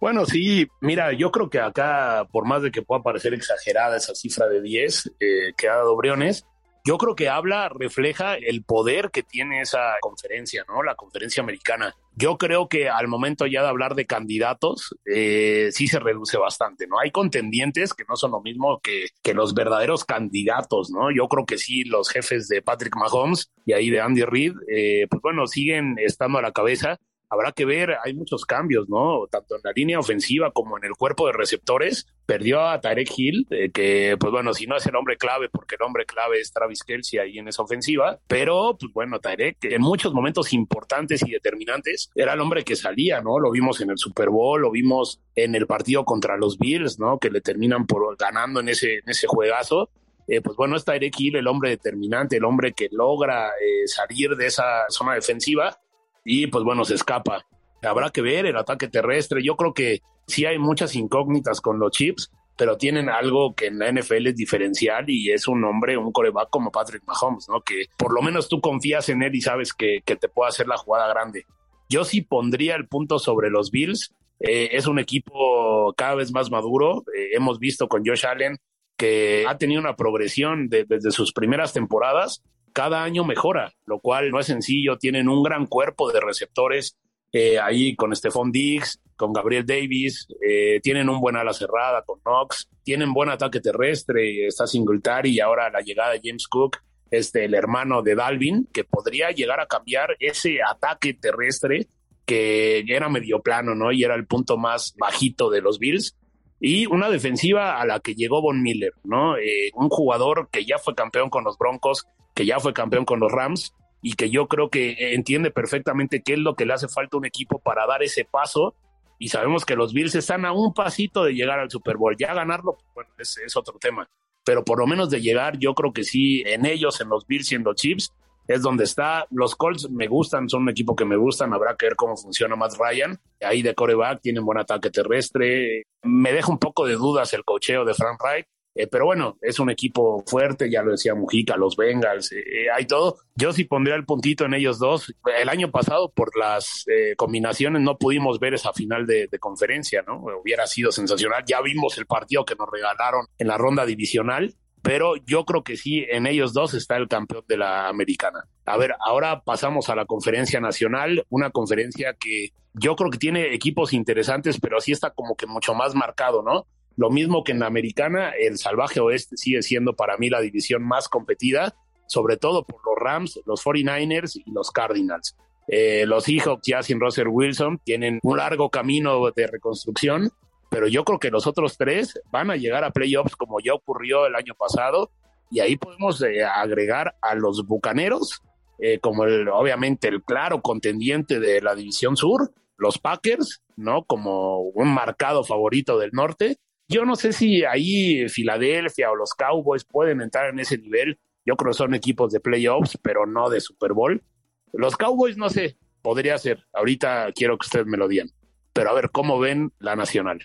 Bueno, 0.00 0.24
sí, 0.24 0.66
mira, 0.80 1.12
yo 1.12 1.30
creo 1.30 1.50
que 1.50 1.60
acá, 1.60 2.26
por 2.32 2.46
más 2.46 2.62
de 2.62 2.70
que 2.70 2.80
pueda 2.80 3.02
parecer 3.02 3.34
exagerada 3.34 3.98
esa 3.98 4.14
cifra 4.14 4.48
de 4.48 4.62
10 4.62 5.12
eh, 5.20 5.52
que 5.56 5.68
ha 5.68 5.76
dado 5.76 5.94
Briones, 5.94 6.46
yo 6.84 6.96
creo 6.96 7.14
que 7.14 7.28
habla, 7.28 7.68
refleja 7.68 8.36
el 8.36 8.64
poder 8.64 9.10
que 9.10 9.22
tiene 9.22 9.60
esa 9.60 9.94
conferencia, 10.00 10.64
¿no? 10.66 10.82
La 10.82 10.94
conferencia 10.94 11.42
americana. 11.42 11.94
Yo 12.16 12.38
creo 12.38 12.68
que 12.68 12.88
al 12.88 13.06
momento 13.06 13.46
ya 13.46 13.62
de 13.62 13.68
hablar 13.68 13.94
de 13.94 14.06
candidatos, 14.06 14.96
eh, 15.04 15.68
sí 15.72 15.86
se 15.86 16.00
reduce 16.00 16.38
bastante, 16.38 16.86
¿no? 16.86 16.98
Hay 16.98 17.10
contendientes 17.10 17.92
que 17.92 18.04
no 18.08 18.16
son 18.16 18.30
lo 18.30 18.40
mismo 18.40 18.80
que, 18.80 19.08
que 19.22 19.34
los 19.34 19.52
verdaderos 19.52 20.06
candidatos, 20.06 20.90
¿no? 20.90 21.10
Yo 21.14 21.28
creo 21.28 21.44
que 21.44 21.58
sí, 21.58 21.84
los 21.84 22.08
jefes 22.08 22.48
de 22.48 22.62
Patrick 22.62 22.96
Mahomes 22.96 23.50
y 23.66 23.74
ahí 23.74 23.90
de 23.90 24.00
Andy 24.00 24.22
Reid, 24.22 24.54
eh, 24.68 25.06
pues 25.10 25.20
bueno, 25.20 25.46
siguen 25.46 25.96
estando 25.98 26.38
a 26.38 26.42
la 26.42 26.52
cabeza 26.52 26.98
habrá 27.30 27.52
que 27.52 27.64
ver, 27.64 27.96
hay 28.04 28.12
muchos 28.12 28.44
cambios, 28.44 28.88
¿no? 28.88 29.26
Tanto 29.30 29.54
en 29.54 29.62
la 29.64 29.72
línea 29.72 30.00
ofensiva 30.00 30.50
como 30.50 30.76
en 30.76 30.84
el 30.84 30.92
cuerpo 30.92 31.28
de 31.28 31.32
receptores. 31.32 32.06
Perdió 32.26 32.60
a 32.60 32.80
Tarek 32.80 33.10
Hill, 33.16 33.46
eh, 33.50 33.70
que, 33.70 34.16
pues 34.18 34.32
bueno, 34.32 34.52
si 34.52 34.66
no 34.66 34.76
es 34.76 34.86
el 34.86 34.96
hombre 34.96 35.16
clave, 35.16 35.48
porque 35.48 35.76
el 35.76 35.82
hombre 35.82 36.06
clave 36.06 36.40
es 36.40 36.52
Travis 36.52 36.82
Kelsey 36.82 37.20
ahí 37.20 37.38
en 37.38 37.48
esa 37.48 37.62
ofensiva, 37.62 38.18
pero, 38.26 38.76
pues 38.78 38.92
bueno, 38.92 39.20
Tarek, 39.20 39.58
en 39.62 39.80
muchos 39.80 40.12
momentos 40.12 40.52
importantes 40.52 41.22
y 41.26 41.30
determinantes, 41.30 42.10
era 42.14 42.34
el 42.34 42.40
hombre 42.40 42.64
que 42.64 42.74
salía, 42.74 43.20
¿no? 43.20 43.38
Lo 43.38 43.52
vimos 43.52 43.80
en 43.80 43.90
el 43.90 43.98
Super 43.98 44.28
Bowl, 44.28 44.60
lo 44.60 44.70
vimos 44.72 45.20
en 45.36 45.54
el 45.54 45.66
partido 45.66 46.04
contra 46.04 46.36
los 46.36 46.58
Bills, 46.58 46.98
¿no? 46.98 47.18
Que 47.18 47.30
le 47.30 47.40
terminan 47.40 47.86
por 47.86 48.16
ganando 48.16 48.60
en 48.60 48.68
ese, 48.68 48.94
en 48.94 49.08
ese 49.08 49.28
juegazo. 49.28 49.90
Eh, 50.26 50.40
pues 50.40 50.56
bueno, 50.56 50.76
es 50.76 50.84
Tarek 50.84 51.14
Hill, 51.18 51.36
el 51.36 51.46
hombre 51.46 51.70
determinante, 51.70 52.36
el 52.36 52.44
hombre 52.44 52.72
que 52.72 52.88
logra 52.90 53.48
eh, 53.48 53.86
salir 53.86 54.36
de 54.36 54.46
esa 54.46 54.84
zona 54.88 55.14
defensiva 55.14 55.79
y 56.24 56.46
pues 56.46 56.64
bueno, 56.64 56.84
se 56.84 56.94
escapa. 56.94 57.46
Habrá 57.82 58.10
que 58.10 58.22
ver 58.22 58.46
el 58.46 58.56
ataque 58.56 58.88
terrestre. 58.88 59.42
Yo 59.42 59.56
creo 59.56 59.72
que 59.72 60.00
sí 60.26 60.44
hay 60.44 60.58
muchas 60.58 60.94
incógnitas 60.94 61.60
con 61.60 61.78
los 61.78 61.92
chips, 61.92 62.30
pero 62.56 62.76
tienen 62.76 63.08
algo 63.08 63.54
que 63.54 63.66
en 63.66 63.78
la 63.78 63.90
NFL 63.90 64.28
es 64.28 64.36
diferencial 64.36 65.08
y 65.08 65.32
es 65.32 65.48
un 65.48 65.64
hombre, 65.64 65.96
un 65.96 66.12
coreback 66.12 66.50
como 66.50 66.70
Patrick 66.70 67.02
Mahomes, 67.06 67.48
¿no? 67.48 67.62
Que 67.62 67.86
por 67.96 68.12
lo 68.12 68.20
menos 68.20 68.48
tú 68.48 68.60
confías 68.60 69.08
en 69.08 69.22
él 69.22 69.34
y 69.34 69.40
sabes 69.40 69.72
que, 69.72 70.02
te 70.04 70.28
puede 70.28 70.50
hacer 70.50 70.68
la 70.68 70.76
jugada 70.76 71.08
grande. 71.08 71.46
Yo 71.88 72.04
sí 72.04 72.20
pondría 72.20 72.76
el 72.76 72.86
punto 72.86 73.18
sobre 73.18 73.50
los 73.50 73.70
Bills. 73.70 74.14
Eh, 74.40 74.70
es 74.72 74.86
un 74.86 74.98
equipo 74.98 75.92
cada 75.96 76.14
vez 76.16 76.32
más 76.32 76.50
maduro. 76.50 77.02
Eh, 77.16 77.30
hemos 77.32 77.58
visto 77.58 77.88
con 77.88 78.04
Josh 78.04 78.26
Allen 78.26 78.58
que 79.00 79.46
ha 79.48 79.56
tenido 79.56 79.80
una 79.80 79.96
progresión 79.96 80.68
desde 80.68 81.10
sus 81.10 81.32
primeras 81.32 81.72
temporadas, 81.72 82.42
cada 82.72 83.02
año 83.02 83.24
mejora, 83.24 83.72
lo 83.86 84.00
cual 84.00 84.30
no 84.30 84.40
es 84.40 84.46
sencillo. 84.46 84.98
Tienen 84.98 85.28
un 85.28 85.42
gran 85.42 85.66
cuerpo 85.66 86.10
de 86.12 86.20
receptores 86.20 86.96
eh, 87.32 87.58
ahí 87.58 87.94
con 87.94 88.14
Stephon 88.14 88.50
Diggs, 88.50 89.00
con 89.16 89.32
Gabriel 89.32 89.66
Davis, 89.66 90.26
eh, 90.40 90.80
tienen 90.82 91.08
un 91.08 91.20
buen 91.20 91.36
ala 91.36 91.52
cerrada 91.52 92.02
con 92.02 92.20
Knox, 92.20 92.68
tienen 92.82 93.12
buen 93.12 93.28
ataque 93.28 93.60
terrestre, 93.60 94.46
está 94.46 94.66
Singletary 94.66 95.30
y 95.30 95.40
ahora 95.40 95.70
la 95.70 95.80
llegada 95.80 96.12
de 96.12 96.20
James 96.24 96.48
Cook, 96.48 96.78
este, 97.10 97.44
el 97.44 97.54
hermano 97.54 98.02
de 98.02 98.14
Dalvin, 98.14 98.68
que 98.72 98.84
podría 98.84 99.30
llegar 99.30 99.60
a 99.60 99.66
cambiar 99.66 100.16
ese 100.18 100.58
ataque 100.62 101.14
terrestre 101.14 101.88
que 102.24 102.84
era 102.86 103.08
medio 103.08 103.40
plano, 103.40 103.74
¿no? 103.74 103.90
Y 103.92 104.04
era 104.04 104.14
el 104.14 104.26
punto 104.26 104.56
más 104.56 104.94
bajito 104.96 105.50
de 105.50 105.60
los 105.60 105.78
Bills. 105.78 106.16
Y 106.60 106.86
una 106.86 107.10
defensiva 107.10 107.80
a 107.80 107.86
la 107.86 108.00
que 108.00 108.14
llegó 108.14 108.40
Von 108.40 108.62
Miller, 108.62 108.92
¿no? 109.02 109.36
Eh, 109.36 109.70
un 109.74 109.88
jugador 109.88 110.48
que 110.50 110.64
ya 110.64 110.78
fue 110.78 110.94
campeón 110.94 111.28
con 111.28 111.42
los 111.42 111.58
Broncos, 111.58 112.06
que 112.40 112.46
ya 112.46 112.58
fue 112.58 112.72
campeón 112.72 113.04
con 113.04 113.20
los 113.20 113.30
Rams 113.30 113.74
y 114.00 114.14
que 114.14 114.30
yo 114.30 114.48
creo 114.48 114.70
que 114.70 115.12
entiende 115.12 115.50
perfectamente 115.50 116.22
qué 116.22 116.32
es 116.32 116.38
lo 116.38 116.54
que 116.54 116.64
le 116.64 116.72
hace 116.72 116.88
falta 116.88 117.18
a 117.18 117.18
un 117.18 117.26
equipo 117.26 117.58
para 117.58 117.86
dar 117.86 118.02
ese 118.02 118.24
paso. 118.24 118.74
Y 119.18 119.28
sabemos 119.28 119.66
que 119.66 119.76
los 119.76 119.92
Bills 119.92 120.14
están 120.14 120.46
a 120.46 120.52
un 120.52 120.72
pasito 120.72 121.22
de 121.22 121.34
llegar 121.34 121.58
al 121.58 121.70
Super 121.70 121.98
Bowl. 121.98 122.16
Ya 122.18 122.32
ganarlo, 122.32 122.78
bueno, 122.94 123.10
es, 123.18 123.36
es 123.44 123.54
otro 123.58 123.78
tema. 123.78 124.08
Pero 124.42 124.64
por 124.64 124.78
lo 124.78 124.86
menos 124.86 125.10
de 125.10 125.20
llegar, 125.20 125.58
yo 125.58 125.74
creo 125.74 125.92
que 125.92 126.02
sí, 126.02 126.42
en 126.46 126.64
ellos, 126.64 127.02
en 127.02 127.10
los 127.10 127.26
Bills 127.26 127.52
y 127.52 127.56
en 127.56 127.62
los 127.62 127.76
Chiefs, 127.76 128.14
es 128.48 128.62
donde 128.62 128.84
está. 128.84 129.26
Los 129.30 129.54
Colts 129.54 129.90
me 129.90 130.08
gustan, 130.08 130.48
son 130.48 130.62
un 130.62 130.70
equipo 130.70 130.96
que 130.96 131.04
me 131.04 131.16
gustan. 131.18 131.52
Habrá 131.52 131.76
que 131.76 131.84
ver 131.84 131.94
cómo 131.94 132.16
funciona 132.16 132.56
más 132.56 132.78
Ryan. 132.78 133.20
Ahí 133.42 133.60
de 133.60 133.74
coreback 133.74 134.22
tienen 134.22 134.46
buen 134.46 134.56
ataque 134.56 134.88
terrestre. 134.88 135.82
Me 136.04 136.32
deja 136.32 136.50
un 136.50 136.58
poco 136.58 136.86
de 136.86 136.94
dudas 136.94 137.34
el 137.34 137.44
cocheo 137.44 137.84
de 137.84 137.92
Frank 137.92 138.18
Wright. 138.18 138.46
Eh, 138.74 138.86
pero 138.86 139.06
bueno, 139.06 139.36
es 139.40 139.58
un 139.58 139.70
equipo 139.70 140.22
fuerte, 140.26 140.70
ya 140.70 140.82
lo 140.82 140.92
decía 140.92 141.14
Mujica, 141.14 141.56
los 141.56 141.76
Bengals, 141.76 142.32
eh, 142.32 142.38
eh, 142.38 142.70
hay 142.74 142.86
todo. 142.86 143.18
Yo 143.34 143.52
sí 143.52 143.64
pondría 143.64 143.96
el 143.96 144.04
puntito 144.04 144.44
en 144.44 144.54
ellos 144.54 144.78
dos. 144.78 145.12
El 145.38 145.48
año 145.48 145.70
pasado, 145.70 146.10
por 146.10 146.36
las 146.36 146.84
combinaciones, 147.16 147.82
no 147.82 147.98
pudimos 147.98 148.38
ver 148.38 148.54
esa 148.54 148.72
final 148.72 149.06
de, 149.06 149.28
conferencia, 149.40 150.02
¿no? 150.06 150.22
Hubiera 150.42 150.66
sido 150.66 150.92
sensacional. 150.92 151.42
Ya 151.46 151.60
vimos 151.62 151.96
el 151.98 152.06
partido 152.06 152.44
que 152.44 152.54
nos 152.54 152.68
regalaron 152.70 153.26
en 153.38 153.48
la 153.48 153.56
ronda 153.56 153.86
divisional 153.86 154.54
pero 154.82 155.16
yo 155.26 155.44
creo 155.44 155.62
que 155.62 155.76
sí, 155.76 156.06
en 156.08 156.26
ellos 156.26 156.54
dos 156.54 156.72
está 156.72 156.96
el 156.96 157.06
campeón 157.06 157.44
de 157.46 157.58
la 157.58 157.88
americana. 157.88 158.46
A 158.64 158.78
ver, 158.78 158.94
ahora 159.04 159.42
pasamos 159.42 159.90
a 159.90 159.94
la 159.94 160.06
conferencia 160.06 160.58
nacional, 160.58 161.26
una 161.28 161.50
conferencia 161.50 162.14
que 162.18 162.54
yo 162.72 162.96
creo 162.96 163.10
que 163.10 163.18
tiene 163.18 163.52
equipos 163.52 163.92
interesantes, 163.92 164.58
pero 164.58 164.80
sí 164.80 164.92
está 164.92 165.10
como 165.10 165.36
que 165.36 165.46
mucho 165.46 165.74
más 165.74 165.94
marcado, 165.94 166.42
¿no? 166.42 166.66
Lo 167.00 167.08
mismo 167.08 167.44
que 167.44 167.52
en 167.52 167.60
la 167.60 167.66
americana, 167.66 168.32
el 168.38 168.58
salvaje 168.58 169.00
oeste 169.00 169.38
sigue 169.38 169.62
siendo 169.62 169.96
para 169.96 170.18
mí 170.18 170.28
la 170.28 170.42
división 170.42 170.82
más 170.82 171.08
competida, 171.08 171.74
sobre 172.06 172.36
todo 172.36 172.64
por 172.64 172.80
los 172.84 172.94
Rams, 172.98 173.40
los 173.46 173.64
49ers 173.64 174.36
y 174.44 174.50
los 174.52 174.70
Cardinals. 174.70 175.34
Eh, 175.66 176.04
los 176.06 176.24
Seahawks 176.24 176.66
ya 176.66 176.82
sin 176.82 177.00
Russell 177.00 177.28
Wilson 177.28 177.80
tienen 177.84 178.20
un 178.22 178.36
largo 178.36 178.68
camino 178.68 179.30
de 179.30 179.46
reconstrucción 179.46 180.30
pero 180.70 180.86
yo 180.86 181.04
creo 181.04 181.18
que 181.18 181.30
los 181.30 181.46
otros 181.46 181.76
tres 181.76 182.18
van 182.30 182.50
a 182.50 182.56
llegar 182.56 182.84
a 182.84 182.92
playoffs 182.92 183.36
como 183.36 183.60
ya 183.60 183.74
ocurrió 183.74 184.26
el 184.26 184.36
año 184.36 184.54
pasado 184.54 185.10
y 185.50 185.58
ahí 185.58 185.76
podemos 185.76 186.22
eh, 186.22 186.44
agregar 186.44 187.16
a 187.20 187.34
los 187.34 187.66
Bucaneros 187.66 188.40
eh, 188.78 189.00
como 189.00 189.24
el, 189.24 189.48
obviamente 189.48 190.08
el 190.08 190.22
claro 190.22 190.62
contendiente 190.62 191.40
de 191.40 191.60
la 191.60 191.74
División 191.74 192.16
Sur, 192.16 192.52
los 192.78 192.98
Packers, 192.98 193.62
¿no? 193.76 194.04
Como 194.04 194.60
un 194.60 194.94
marcado 194.94 195.44
favorito 195.44 195.98
del 195.98 196.12
norte. 196.12 196.56
Yo 196.90 197.04
no 197.04 197.14
sé 197.14 197.32
si 197.32 197.62
ahí 197.62 198.28
Filadelfia 198.28 199.12
o 199.12 199.14
los 199.14 199.34
Cowboys 199.34 199.84
pueden 199.84 200.20
entrar 200.20 200.50
en 200.50 200.58
ese 200.58 200.76
nivel. 200.76 201.20
Yo 201.46 201.54
creo 201.54 201.70
que 201.70 201.78
son 201.78 201.94
equipos 201.94 202.32
de 202.32 202.40
playoffs, 202.40 202.98
pero 203.00 203.26
no 203.26 203.48
de 203.48 203.60
Super 203.60 203.92
Bowl. 203.92 204.24
Los 204.72 204.96
Cowboys, 204.96 205.36
no 205.36 205.48
sé, 205.50 205.78
podría 206.02 206.36
ser. 206.36 206.64
Ahorita 206.72 207.28
quiero 207.32 207.56
que 207.58 207.66
ustedes 207.66 207.86
me 207.86 207.96
lo 207.96 208.08
digan. 208.08 208.30
Pero 208.72 208.90
a 208.90 208.94
ver, 208.94 209.10
¿cómo 209.12 209.38
ven 209.38 209.72
la 209.78 209.94
nacional? 209.94 210.40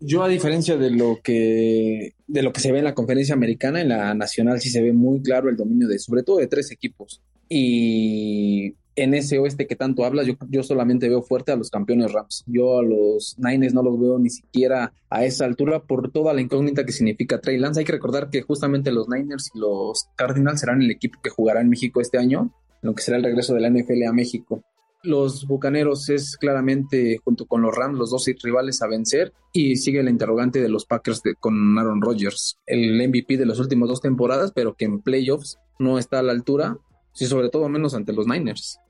Yo 0.00 0.24
a 0.24 0.28
diferencia 0.28 0.76
de 0.76 0.90
lo 0.90 1.20
que 1.22 2.14
de 2.26 2.42
lo 2.42 2.52
que 2.52 2.60
se 2.60 2.72
ve 2.72 2.78
en 2.78 2.84
la 2.84 2.94
conferencia 2.94 3.36
americana, 3.36 3.80
en 3.80 3.90
la 3.90 4.12
nacional 4.12 4.60
sí 4.60 4.70
se 4.70 4.82
ve 4.82 4.92
muy 4.92 5.22
claro 5.22 5.48
el 5.48 5.56
dominio 5.56 5.86
de 5.86 6.00
sobre 6.00 6.24
todo 6.24 6.38
de 6.38 6.48
tres 6.48 6.72
equipos. 6.72 7.22
Y 7.48 8.74
en 8.96 9.14
ese 9.14 9.38
oeste 9.38 9.66
que 9.66 9.76
tanto 9.76 10.04
hablas, 10.04 10.26
yo, 10.26 10.34
yo 10.48 10.62
solamente 10.62 11.08
veo 11.08 11.22
fuerte 11.22 11.52
a 11.52 11.56
los 11.56 11.70
campeones 11.70 12.12
Rams. 12.12 12.44
Yo 12.46 12.78
a 12.78 12.82
los 12.82 13.36
Niners 13.38 13.74
no 13.74 13.82
los 13.82 13.98
veo 14.00 14.18
ni 14.18 14.30
siquiera 14.30 14.92
a 15.10 15.24
esa 15.24 15.44
altura 15.44 15.84
por 15.84 16.10
toda 16.10 16.32
la 16.32 16.40
incógnita 16.40 16.84
que 16.84 16.92
significa 16.92 17.40
Trey 17.40 17.58
Lance. 17.58 17.80
Hay 17.80 17.86
que 17.86 17.92
recordar 17.92 18.30
que 18.30 18.42
justamente 18.42 18.92
los 18.92 19.08
Niners 19.08 19.50
y 19.54 19.58
los 19.58 20.06
Cardinals 20.16 20.60
serán 20.60 20.82
el 20.82 20.90
equipo 20.90 21.20
que 21.22 21.30
jugará 21.30 21.60
en 21.60 21.68
México 21.68 22.00
este 22.00 22.18
año, 22.18 22.52
lo 22.82 22.94
que 22.94 23.02
será 23.02 23.16
el 23.16 23.24
regreso 23.24 23.54
de 23.54 23.60
la 23.60 23.70
NFL 23.70 24.04
a 24.08 24.12
México 24.12 24.62
los 25.04 25.46
Bucaneros 25.46 26.08
es 26.08 26.36
claramente, 26.36 27.18
junto 27.22 27.46
con 27.46 27.62
los 27.62 27.74
Rams, 27.74 27.98
los 27.98 28.10
dos 28.10 28.26
rivales 28.42 28.82
a 28.82 28.88
vencer. 28.88 29.32
Y 29.52 29.76
sigue 29.76 30.02
la 30.02 30.10
interrogante 30.10 30.60
de 30.60 30.68
los 30.68 30.86
Packers 30.86 31.22
con 31.38 31.78
Aaron 31.78 32.00
Rodgers, 32.00 32.58
el 32.66 32.96
MVP 33.08 33.36
de 33.36 33.46
las 33.46 33.60
últimas 33.60 33.88
dos 33.88 34.00
temporadas, 34.00 34.52
pero 34.52 34.74
que 34.74 34.86
en 34.86 35.00
playoffs 35.00 35.58
no 35.78 35.98
está 35.98 36.18
a 36.18 36.22
la 36.22 36.32
altura, 36.32 36.78
sí, 37.12 37.26
sobre 37.26 37.50
todo 37.50 37.68
menos 37.68 37.94
ante 37.94 38.12
los 38.12 38.26
Niners. 38.26 38.80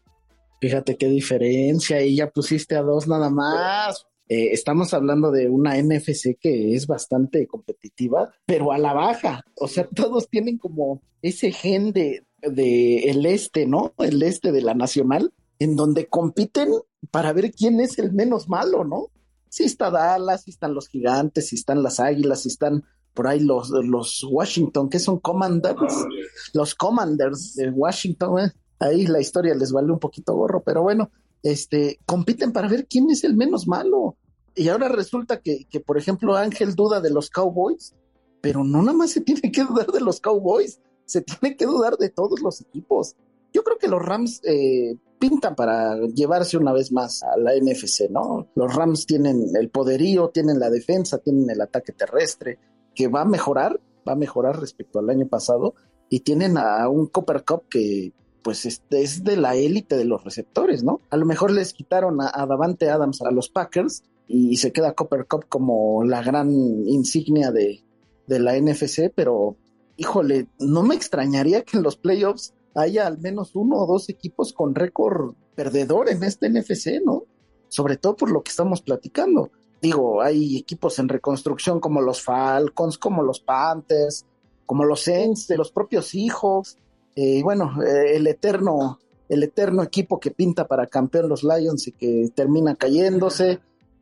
Fíjate 0.64 0.96
qué 0.96 1.10
diferencia, 1.10 2.02
y 2.02 2.16
ya 2.16 2.30
pusiste 2.30 2.74
a 2.74 2.80
dos 2.80 3.06
nada 3.06 3.28
más. 3.28 4.06
Eh, 4.26 4.48
estamos 4.52 4.94
hablando 4.94 5.30
de 5.30 5.50
una 5.50 5.76
NFC 5.76 6.38
que 6.40 6.74
es 6.74 6.86
bastante 6.86 7.46
competitiva, 7.46 8.32
pero 8.46 8.72
a 8.72 8.78
la 8.78 8.94
baja. 8.94 9.44
O 9.56 9.68
sea, 9.68 9.86
todos 9.86 10.30
tienen 10.30 10.56
como 10.56 11.02
ese 11.20 11.52
gen 11.52 11.92
de, 11.92 12.24
de 12.40 13.10
el 13.10 13.26
este, 13.26 13.66
¿no? 13.66 13.92
El 13.98 14.22
este 14.22 14.52
de 14.52 14.62
la 14.62 14.72
nacional 14.72 15.34
en 15.58 15.76
donde 15.76 16.06
compiten 16.06 16.70
para 17.10 17.34
ver 17.34 17.52
quién 17.52 17.78
es 17.78 17.98
el 17.98 18.14
menos 18.14 18.48
malo, 18.48 18.84
¿no? 18.84 19.10
Si 19.50 19.64
está 19.64 19.90
Dallas, 19.90 20.44
si 20.44 20.50
están 20.52 20.72
los 20.72 20.88
gigantes, 20.88 21.48
si 21.48 21.56
están 21.56 21.82
las 21.82 22.00
águilas, 22.00 22.40
si 22.40 22.48
están 22.48 22.84
por 23.12 23.26
ahí 23.26 23.40
los, 23.40 23.68
los 23.68 24.26
Washington, 24.26 24.88
que 24.88 24.98
son 24.98 25.18
commanders, 25.20 26.06
los 26.54 26.74
commanders 26.74 27.52
de 27.54 27.68
Washington, 27.68 28.38
¿eh? 28.46 28.52
Ahí 28.84 29.06
la 29.06 29.20
historia 29.20 29.54
les 29.54 29.72
vale 29.72 29.92
un 29.92 29.98
poquito 29.98 30.34
gorro, 30.34 30.62
pero 30.62 30.82
bueno, 30.82 31.10
este, 31.42 31.98
compiten 32.06 32.52
para 32.52 32.68
ver 32.68 32.86
quién 32.86 33.10
es 33.10 33.24
el 33.24 33.36
menos 33.36 33.66
malo. 33.66 34.16
Y 34.54 34.68
ahora 34.68 34.88
resulta 34.88 35.40
que, 35.40 35.66
que, 35.68 35.80
por 35.80 35.98
ejemplo, 35.98 36.36
Ángel 36.36 36.74
duda 36.74 37.00
de 37.00 37.10
los 37.10 37.30
Cowboys, 37.30 37.94
pero 38.40 38.62
no 38.62 38.82
nada 38.82 38.96
más 38.96 39.10
se 39.10 39.20
tiene 39.20 39.50
que 39.50 39.64
dudar 39.64 39.86
de 39.86 40.00
los 40.00 40.20
Cowboys, 40.20 40.80
se 41.06 41.22
tiene 41.22 41.56
que 41.56 41.66
dudar 41.66 41.96
de 41.96 42.10
todos 42.10 42.40
los 42.40 42.60
equipos. 42.60 43.16
Yo 43.52 43.62
creo 43.62 43.78
que 43.78 43.88
los 43.88 44.02
Rams 44.02 44.40
eh, 44.44 44.96
pintan 45.18 45.54
para 45.54 45.98
llevarse 46.08 46.56
una 46.56 46.72
vez 46.72 46.92
más 46.92 47.22
a 47.22 47.36
la 47.36 47.52
NFC, 47.54 48.10
¿no? 48.10 48.48
Los 48.54 48.74
Rams 48.74 49.06
tienen 49.06 49.48
el 49.54 49.70
poderío, 49.70 50.28
tienen 50.28 50.58
la 50.58 50.70
defensa, 50.70 51.18
tienen 51.18 51.48
el 51.50 51.60
ataque 51.60 51.92
terrestre, 51.92 52.58
que 52.94 53.08
va 53.08 53.22
a 53.22 53.24
mejorar, 53.26 53.80
va 54.06 54.12
a 54.12 54.16
mejorar 54.16 54.60
respecto 54.60 54.98
al 54.98 55.10
año 55.10 55.26
pasado, 55.26 55.74
y 56.08 56.20
tienen 56.20 56.58
a 56.58 56.88
un 56.88 57.06
Copper 57.06 57.44
Cup 57.44 57.64
que 57.68 58.12
pues 58.44 58.66
es, 58.66 59.24
de 59.24 59.36
la 59.36 59.56
élite 59.56 59.96
de 59.96 60.04
los 60.04 60.22
receptores, 60.22 60.84
¿no? 60.84 61.00
A 61.08 61.16
lo 61.16 61.24
mejor 61.24 61.50
les 61.50 61.72
quitaron 61.72 62.20
a, 62.20 62.46
Davante 62.46 62.90
Adams 62.90 63.22
a 63.22 63.30
los 63.30 63.48
Packers 63.48 64.04
y 64.28 64.58
se 64.58 64.70
queda 64.70 64.92
Copper 64.92 65.26
Cup 65.26 65.46
como 65.48 66.04
la 66.04 66.22
gran 66.22 66.50
insignia 66.86 67.50
de, 67.50 67.82
de 68.26 68.38
la 68.38 68.56
NFC, 68.60 69.10
pero 69.14 69.56
híjole, 69.96 70.48
no 70.58 70.82
me 70.82 70.94
extrañaría 70.94 71.62
que 71.62 71.78
en 71.78 71.82
los 71.82 71.96
playoffs 71.96 72.52
haya 72.74 73.06
al 73.06 73.18
menos 73.18 73.56
uno 73.56 73.78
o 73.78 73.86
dos 73.86 74.10
equipos 74.10 74.52
con 74.52 74.74
récord 74.74 75.34
perdedor 75.54 76.10
en 76.10 76.22
este 76.22 76.50
NFC, 76.50 77.02
¿no? 77.02 77.24
Sobre 77.68 77.96
todo 77.96 78.14
por 78.14 78.30
lo 78.30 78.42
que 78.42 78.50
estamos 78.50 78.82
platicando. 78.82 79.50
Digo, 79.80 80.20
hay 80.20 80.58
equipos 80.58 80.98
en 80.98 81.08
reconstrucción 81.08 81.80
como 81.80 82.02
los 82.02 82.22
Falcons, 82.22 82.98
como 82.98 83.22
los 83.22 83.40
Panthers, 83.40 84.26
como 84.66 84.84
los 84.84 85.02
Saints, 85.02 85.46
de 85.46 85.56
los 85.56 85.72
propios 85.72 86.14
hijos. 86.14 86.76
Y 87.14 87.42
bueno, 87.42 87.82
eh, 87.82 88.16
el 88.16 88.26
eterno, 88.26 88.98
el 89.28 89.42
eterno 89.42 89.82
equipo 89.82 90.18
que 90.18 90.30
pinta 90.30 90.66
para 90.66 90.86
campeón 90.86 91.28
los 91.28 91.44
Lions 91.44 91.86
y 91.88 91.92
que 91.92 92.30
termina 92.34 92.74
cayéndose. 92.74 93.60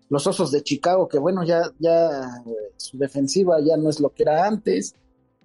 Los 0.09 0.26
Osos 0.26 0.50
de 0.52 0.62
Chicago, 0.62 1.09
que 1.09 1.19
bueno, 1.19 1.42
ya, 1.42 1.62
ya 1.78 2.42
su 2.76 2.99
defensiva 2.99 3.59
ya 3.61 3.76
no 3.76 3.88
es 3.88 3.99
lo 3.99 4.11
que 4.11 4.25
era 4.25 4.47
antes. 4.47 4.95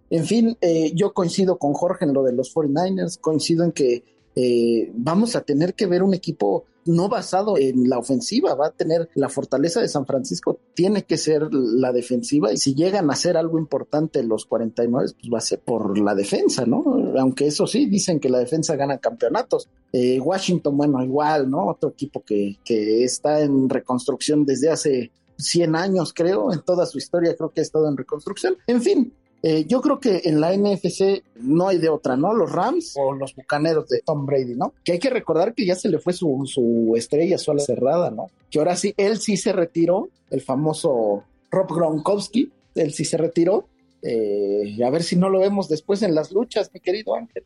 En 0.10 0.26
fin, 0.26 0.58
eh, 0.62 0.92
yo 0.94 1.14
coincido 1.14 1.58
con 1.58 1.74
Jorge 1.74 2.06
en 2.06 2.14
lo 2.14 2.24
de 2.24 2.34
los 2.34 2.54
49ers, 2.54 3.20
coincido 3.20 3.64
en 3.64 3.72
que 3.72 4.04
eh, 4.40 4.92
vamos 4.94 5.36
a 5.36 5.42
tener 5.42 5.74
que 5.74 5.88
ver 5.88 6.04
un 6.04 6.14
equipo 6.14 6.66
no 6.86 7.10
basado 7.10 7.58
en 7.58 7.90
la 7.90 7.98
ofensiva, 7.98 8.54
va 8.54 8.68
a 8.68 8.72
tener 8.72 9.10
la 9.16 9.30
fortaleza 9.30 9.82
de 9.82 9.88
San 9.88 10.06
Francisco, 10.06 10.60
tiene 10.76 11.06
que 11.06 11.18
ser 11.18 11.52
la 11.52 11.92
defensiva 11.92 12.54
y 12.54 12.58
si 12.58 12.76
llegan 12.76 13.10
a 13.10 13.14
hacer 13.14 13.36
algo 13.36 13.58
importante 13.58 14.22
los 14.22 14.46
49, 14.46 15.10
pues 15.20 15.34
va 15.34 15.40
a 15.40 15.42
ser 15.42 15.60
por 15.60 15.98
la 15.98 16.14
defensa, 16.14 16.68
¿no? 16.68 16.84
Aunque 17.18 17.48
eso 17.48 17.66
sí, 17.66 17.88
dicen 17.88 18.20
que 18.20 18.30
la 18.30 18.38
defensa 18.38 18.76
gana 18.76 19.00
campeonatos. 19.00 19.70
Eh, 19.92 20.20
Washington, 20.20 20.78
bueno, 20.78 21.04
igual, 21.04 21.50
¿no? 21.50 21.66
Otro 21.66 21.90
equipo 21.90 22.24
que, 22.24 22.60
que 22.64 23.04
está 23.04 23.42
en 23.42 23.68
reconstrucción 23.68 24.46
desde 24.46 24.70
hace 24.70 25.12
100 25.40 25.76
años, 25.76 26.14
creo, 26.14 26.54
en 26.54 26.62
toda 26.62 26.86
su 26.86 27.00
historia, 27.00 27.36
creo 27.36 27.50
que 27.50 27.62
ha 27.62 27.64
estado 27.64 27.90
en 27.90 27.98
reconstrucción. 27.98 28.56
En 28.68 28.84
fin, 28.84 29.12
eh, 29.44 29.66
yo 29.68 29.82
creo 29.82 30.00
que 30.00 30.22
en 30.26 30.42
la 30.42 30.56
NFC 30.56 31.24
no 31.36 31.68
hay 31.68 31.78
de 31.78 31.90
otra, 31.90 32.18
¿no? 32.18 32.34
Los 32.34 32.52
Rams 32.52 32.96
o 32.98 33.14
los 33.14 33.36
Bucaneros 33.36 33.88
de 33.88 34.02
Tom 34.02 34.26
Brady, 34.26 34.56
¿no? 34.56 34.74
Que 34.84 34.94
hay 34.94 35.00
que 35.00 35.10
recordar 35.10 35.54
que 35.54 35.66
ya 35.66 35.76
se 35.76 35.90
le 35.90 36.00
fue 36.00 36.14
su, 36.14 36.44
su 36.46 36.94
estrella 36.98 37.38
sola 37.38 37.60
cerrada, 37.60 38.10
¿no? 38.10 38.32
Que 38.50 38.60
ahora 38.60 38.76
sí, 38.76 38.94
él 38.98 39.20
sí 39.20 39.38
se 39.38 39.54
retiró, 39.54 40.10
el 40.32 40.42
famoso 40.42 41.24
Rob 41.52 41.74
Gronkowski, 41.74 42.52
él 42.76 42.94
sí 42.94 43.06
se 43.06 43.18
retiró. 43.18 43.68
Eh, 44.02 44.78
a 44.84 44.90
ver 44.90 45.04
si 45.04 45.16
no 45.16 45.30
lo 45.30 45.40
vemos 45.40 45.68
después 45.68 46.02
en 46.02 46.16
las 46.16 46.32
luchas, 46.32 46.72
mi 46.74 46.80
querido 46.80 47.16
Ángel. 47.16 47.44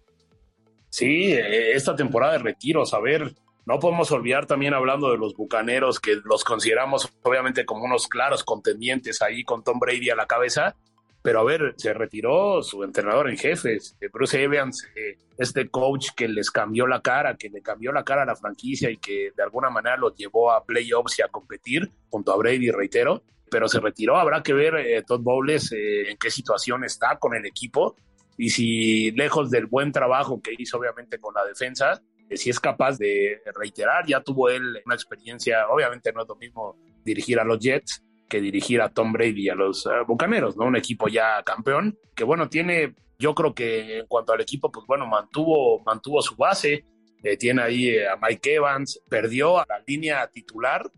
Sí, 0.90 1.32
eh, 1.32 1.74
esta 1.74 1.96
temporada 1.96 2.34
de 2.34 2.40
retiros, 2.40 2.94
a 2.94 3.00
ver, 3.00 3.34
no 3.66 3.80
podemos 3.80 4.12
olvidar 4.12 4.46
también 4.46 4.74
hablando 4.74 5.12
de 5.12 5.18
los 5.18 5.36
Bucaneros, 5.36 6.00
que 6.00 6.18
los 6.26 6.44
consideramos 6.44 7.12
obviamente 7.24 7.66
como 7.66 7.86
unos 7.86 8.08
claros 8.08 8.44
contendientes 8.44 9.22
ahí 9.22 9.44
con 9.44 9.64
Tom 9.64 9.80
Brady 9.80 10.10
a 10.10 10.16
la 10.16 10.26
cabeza, 10.26 10.76
pero 11.22 11.40
a 11.40 11.44
ver, 11.44 11.76
se 11.78 11.94
retiró 11.94 12.64
su 12.64 12.84
entrenador 12.84 13.30
en 13.30 13.38
jefes, 13.38 13.96
eh, 14.02 14.10
Bruce 14.12 14.42
Evans, 14.42 14.88
eh, 14.96 15.18
este 15.38 15.70
coach 15.70 16.10
que 16.16 16.28
les 16.28 16.50
cambió 16.50 16.88
la 16.88 17.02
cara, 17.02 17.38
que 17.38 17.50
le 17.50 17.62
cambió 17.62 17.92
la 17.92 18.04
cara 18.04 18.24
a 18.24 18.26
la 18.26 18.36
franquicia 18.36 18.90
y 18.90 18.98
que 18.98 19.32
de 19.36 19.44
alguna 19.44 19.70
manera 19.70 19.98
los 19.98 20.16
llevó 20.16 20.52
a 20.52 20.66
playoffs 20.66 21.20
y 21.20 21.22
a 21.22 21.28
competir 21.28 21.92
junto 22.10 22.34
a 22.34 22.38
Brady, 22.38 22.72
reitero, 22.72 23.24
pero 23.50 23.68
se 23.68 23.80
retiró. 23.80 24.18
Habrá 24.18 24.42
que 24.42 24.54
ver 24.54 24.76
eh, 24.76 25.04
Todd 25.06 25.22
Bowles 25.22 25.72
en 25.74 26.18
qué 26.18 26.32
situación 26.32 26.84
está 26.84 27.18
con 27.18 27.36
el 27.36 27.46
equipo 27.46 27.96
y 28.38 28.50
si 28.50 29.12
lejos 29.12 29.52
del 29.52 29.68
buen 29.68 29.92
trabajo 29.92 30.42
que 30.42 30.56
hizo 30.58 30.78
obviamente 30.78 31.20
con 31.20 31.36
la 31.36 31.46
defensa, 31.46 32.02
si 32.32 32.50
es 32.50 32.60
capaz 32.60 32.98
de 32.98 33.42
reiterar, 33.56 34.08
ya 34.08 34.22
tuvo 34.22 34.50
él 34.50 34.82
una 34.86 34.96
experiencia, 34.96 35.68
obviamente 35.68 36.14
no 36.14 36.22
es 36.22 36.28
lo 36.30 36.36
mismo 36.38 36.78
dirigir 37.04 37.40
a 37.40 37.44
los 37.44 37.60
Jets, 37.60 38.02
que 38.32 38.40
dirigir 38.40 38.82
a 38.82 38.88
Tom 38.88 39.12
Brady 39.12 39.50
a 39.50 39.56
los 39.56 39.86
uh, 39.86 40.06
Bucaneros, 40.08 40.56
¿no? 40.56 40.66
Un 40.66 40.78
equipo 40.78 41.10
ya 41.10 41.44
campeón, 41.44 42.00
que 42.16 42.24
bueno, 42.24 42.48
tiene, 42.48 42.96
yo 43.20 43.36
creo 43.36 43.54
que 43.54 44.00
en 44.00 44.08
cuanto 44.08 44.32
al 44.32 44.40
equipo, 44.40 44.72
pues 44.72 44.88
bueno, 44.88 45.06
mantuvo, 45.06 45.82
mantuvo 45.84 46.22
su 46.22 46.38
base, 46.38 46.86
eh, 47.24 47.36
tiene 47.36 47.62
ahí 47.62 47.90
eh, 47.90 48.08
a 48.08 48.16
Mike 48.16 48.56
Evans, 48.56 49.02
perdió 49.10 49.60
a 49.60 49.66
la 49.68 49.84
línea 49.86 50.26
titular, 50.28 50.90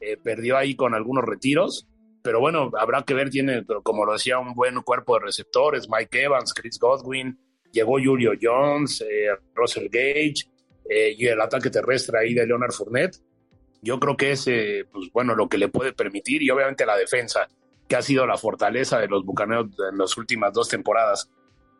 eh, 0.00 0.16
perdió 0.16 0.56
ahí 0.56 0.74
con 0.74 0.92
algunos 0.92 1.24
retiros, 1.24 1.86
pero 2.24 2.40
bueno, 2.40 2.72
habrá 2.76 3.04
que 3.04 3.14
ver, 3.14 3.30
tiene, 3.30 3.64
como 3.84 4.04
lo 4.04 4.14
decía, 4.14 4.40
un 4.40 4.52
buen 4.52 4.74
cuerpo 4.82 5.14
de 5.14 5.26
receptores, 5.26 5.88
Mike 5.88 6.20
Evans, 6.20 6.52
Chris 6.52 6.80
Godwin, 6.80 7.38
llegó 7.70 7.92
Julio 7.92 8.32
Jones, 8.40 9.04
Russell 9.54 9.88
Gage, 9.88 10.50
y 11.16 11.26
el 11.26 11.40
ataque 11.40 11.70
terrestre 11.70 12.18
ahí 12.18 12.34
de 12.34 12.46
Leonard 12.46 12.72
Fournette 12.72 13.18
yo 13.82 13.98
creo 13.98 14.16
que 14.16 14.32
es, 14.32 14.46
eh, 14.46 14.86
pues 14.90 15.10
bueno, 15.12 15.34
lo 15.34 15.48
que 15.48 15.58
le 15.58 15.68
puede 15.68 15.92
permitir 15.92 16.42
y 16.42 16.50
obviamente 16.50 16.86
la 16.86 16.96
defensa, 16.96 17.48
que 17.88 17.96
ha 17.96 18.02
sido 18.02 18.26
la 18.26 18.38
fortaleza 18.38 18.98
de 18.98 19.08
los 19.08 19.24
Bucaneros 19.24 19.66
en 19.90 19.98
las 19.98 20.16
últimas 20.16 20.52
dos 20.52 20.68
temporadas. 20.68 21.28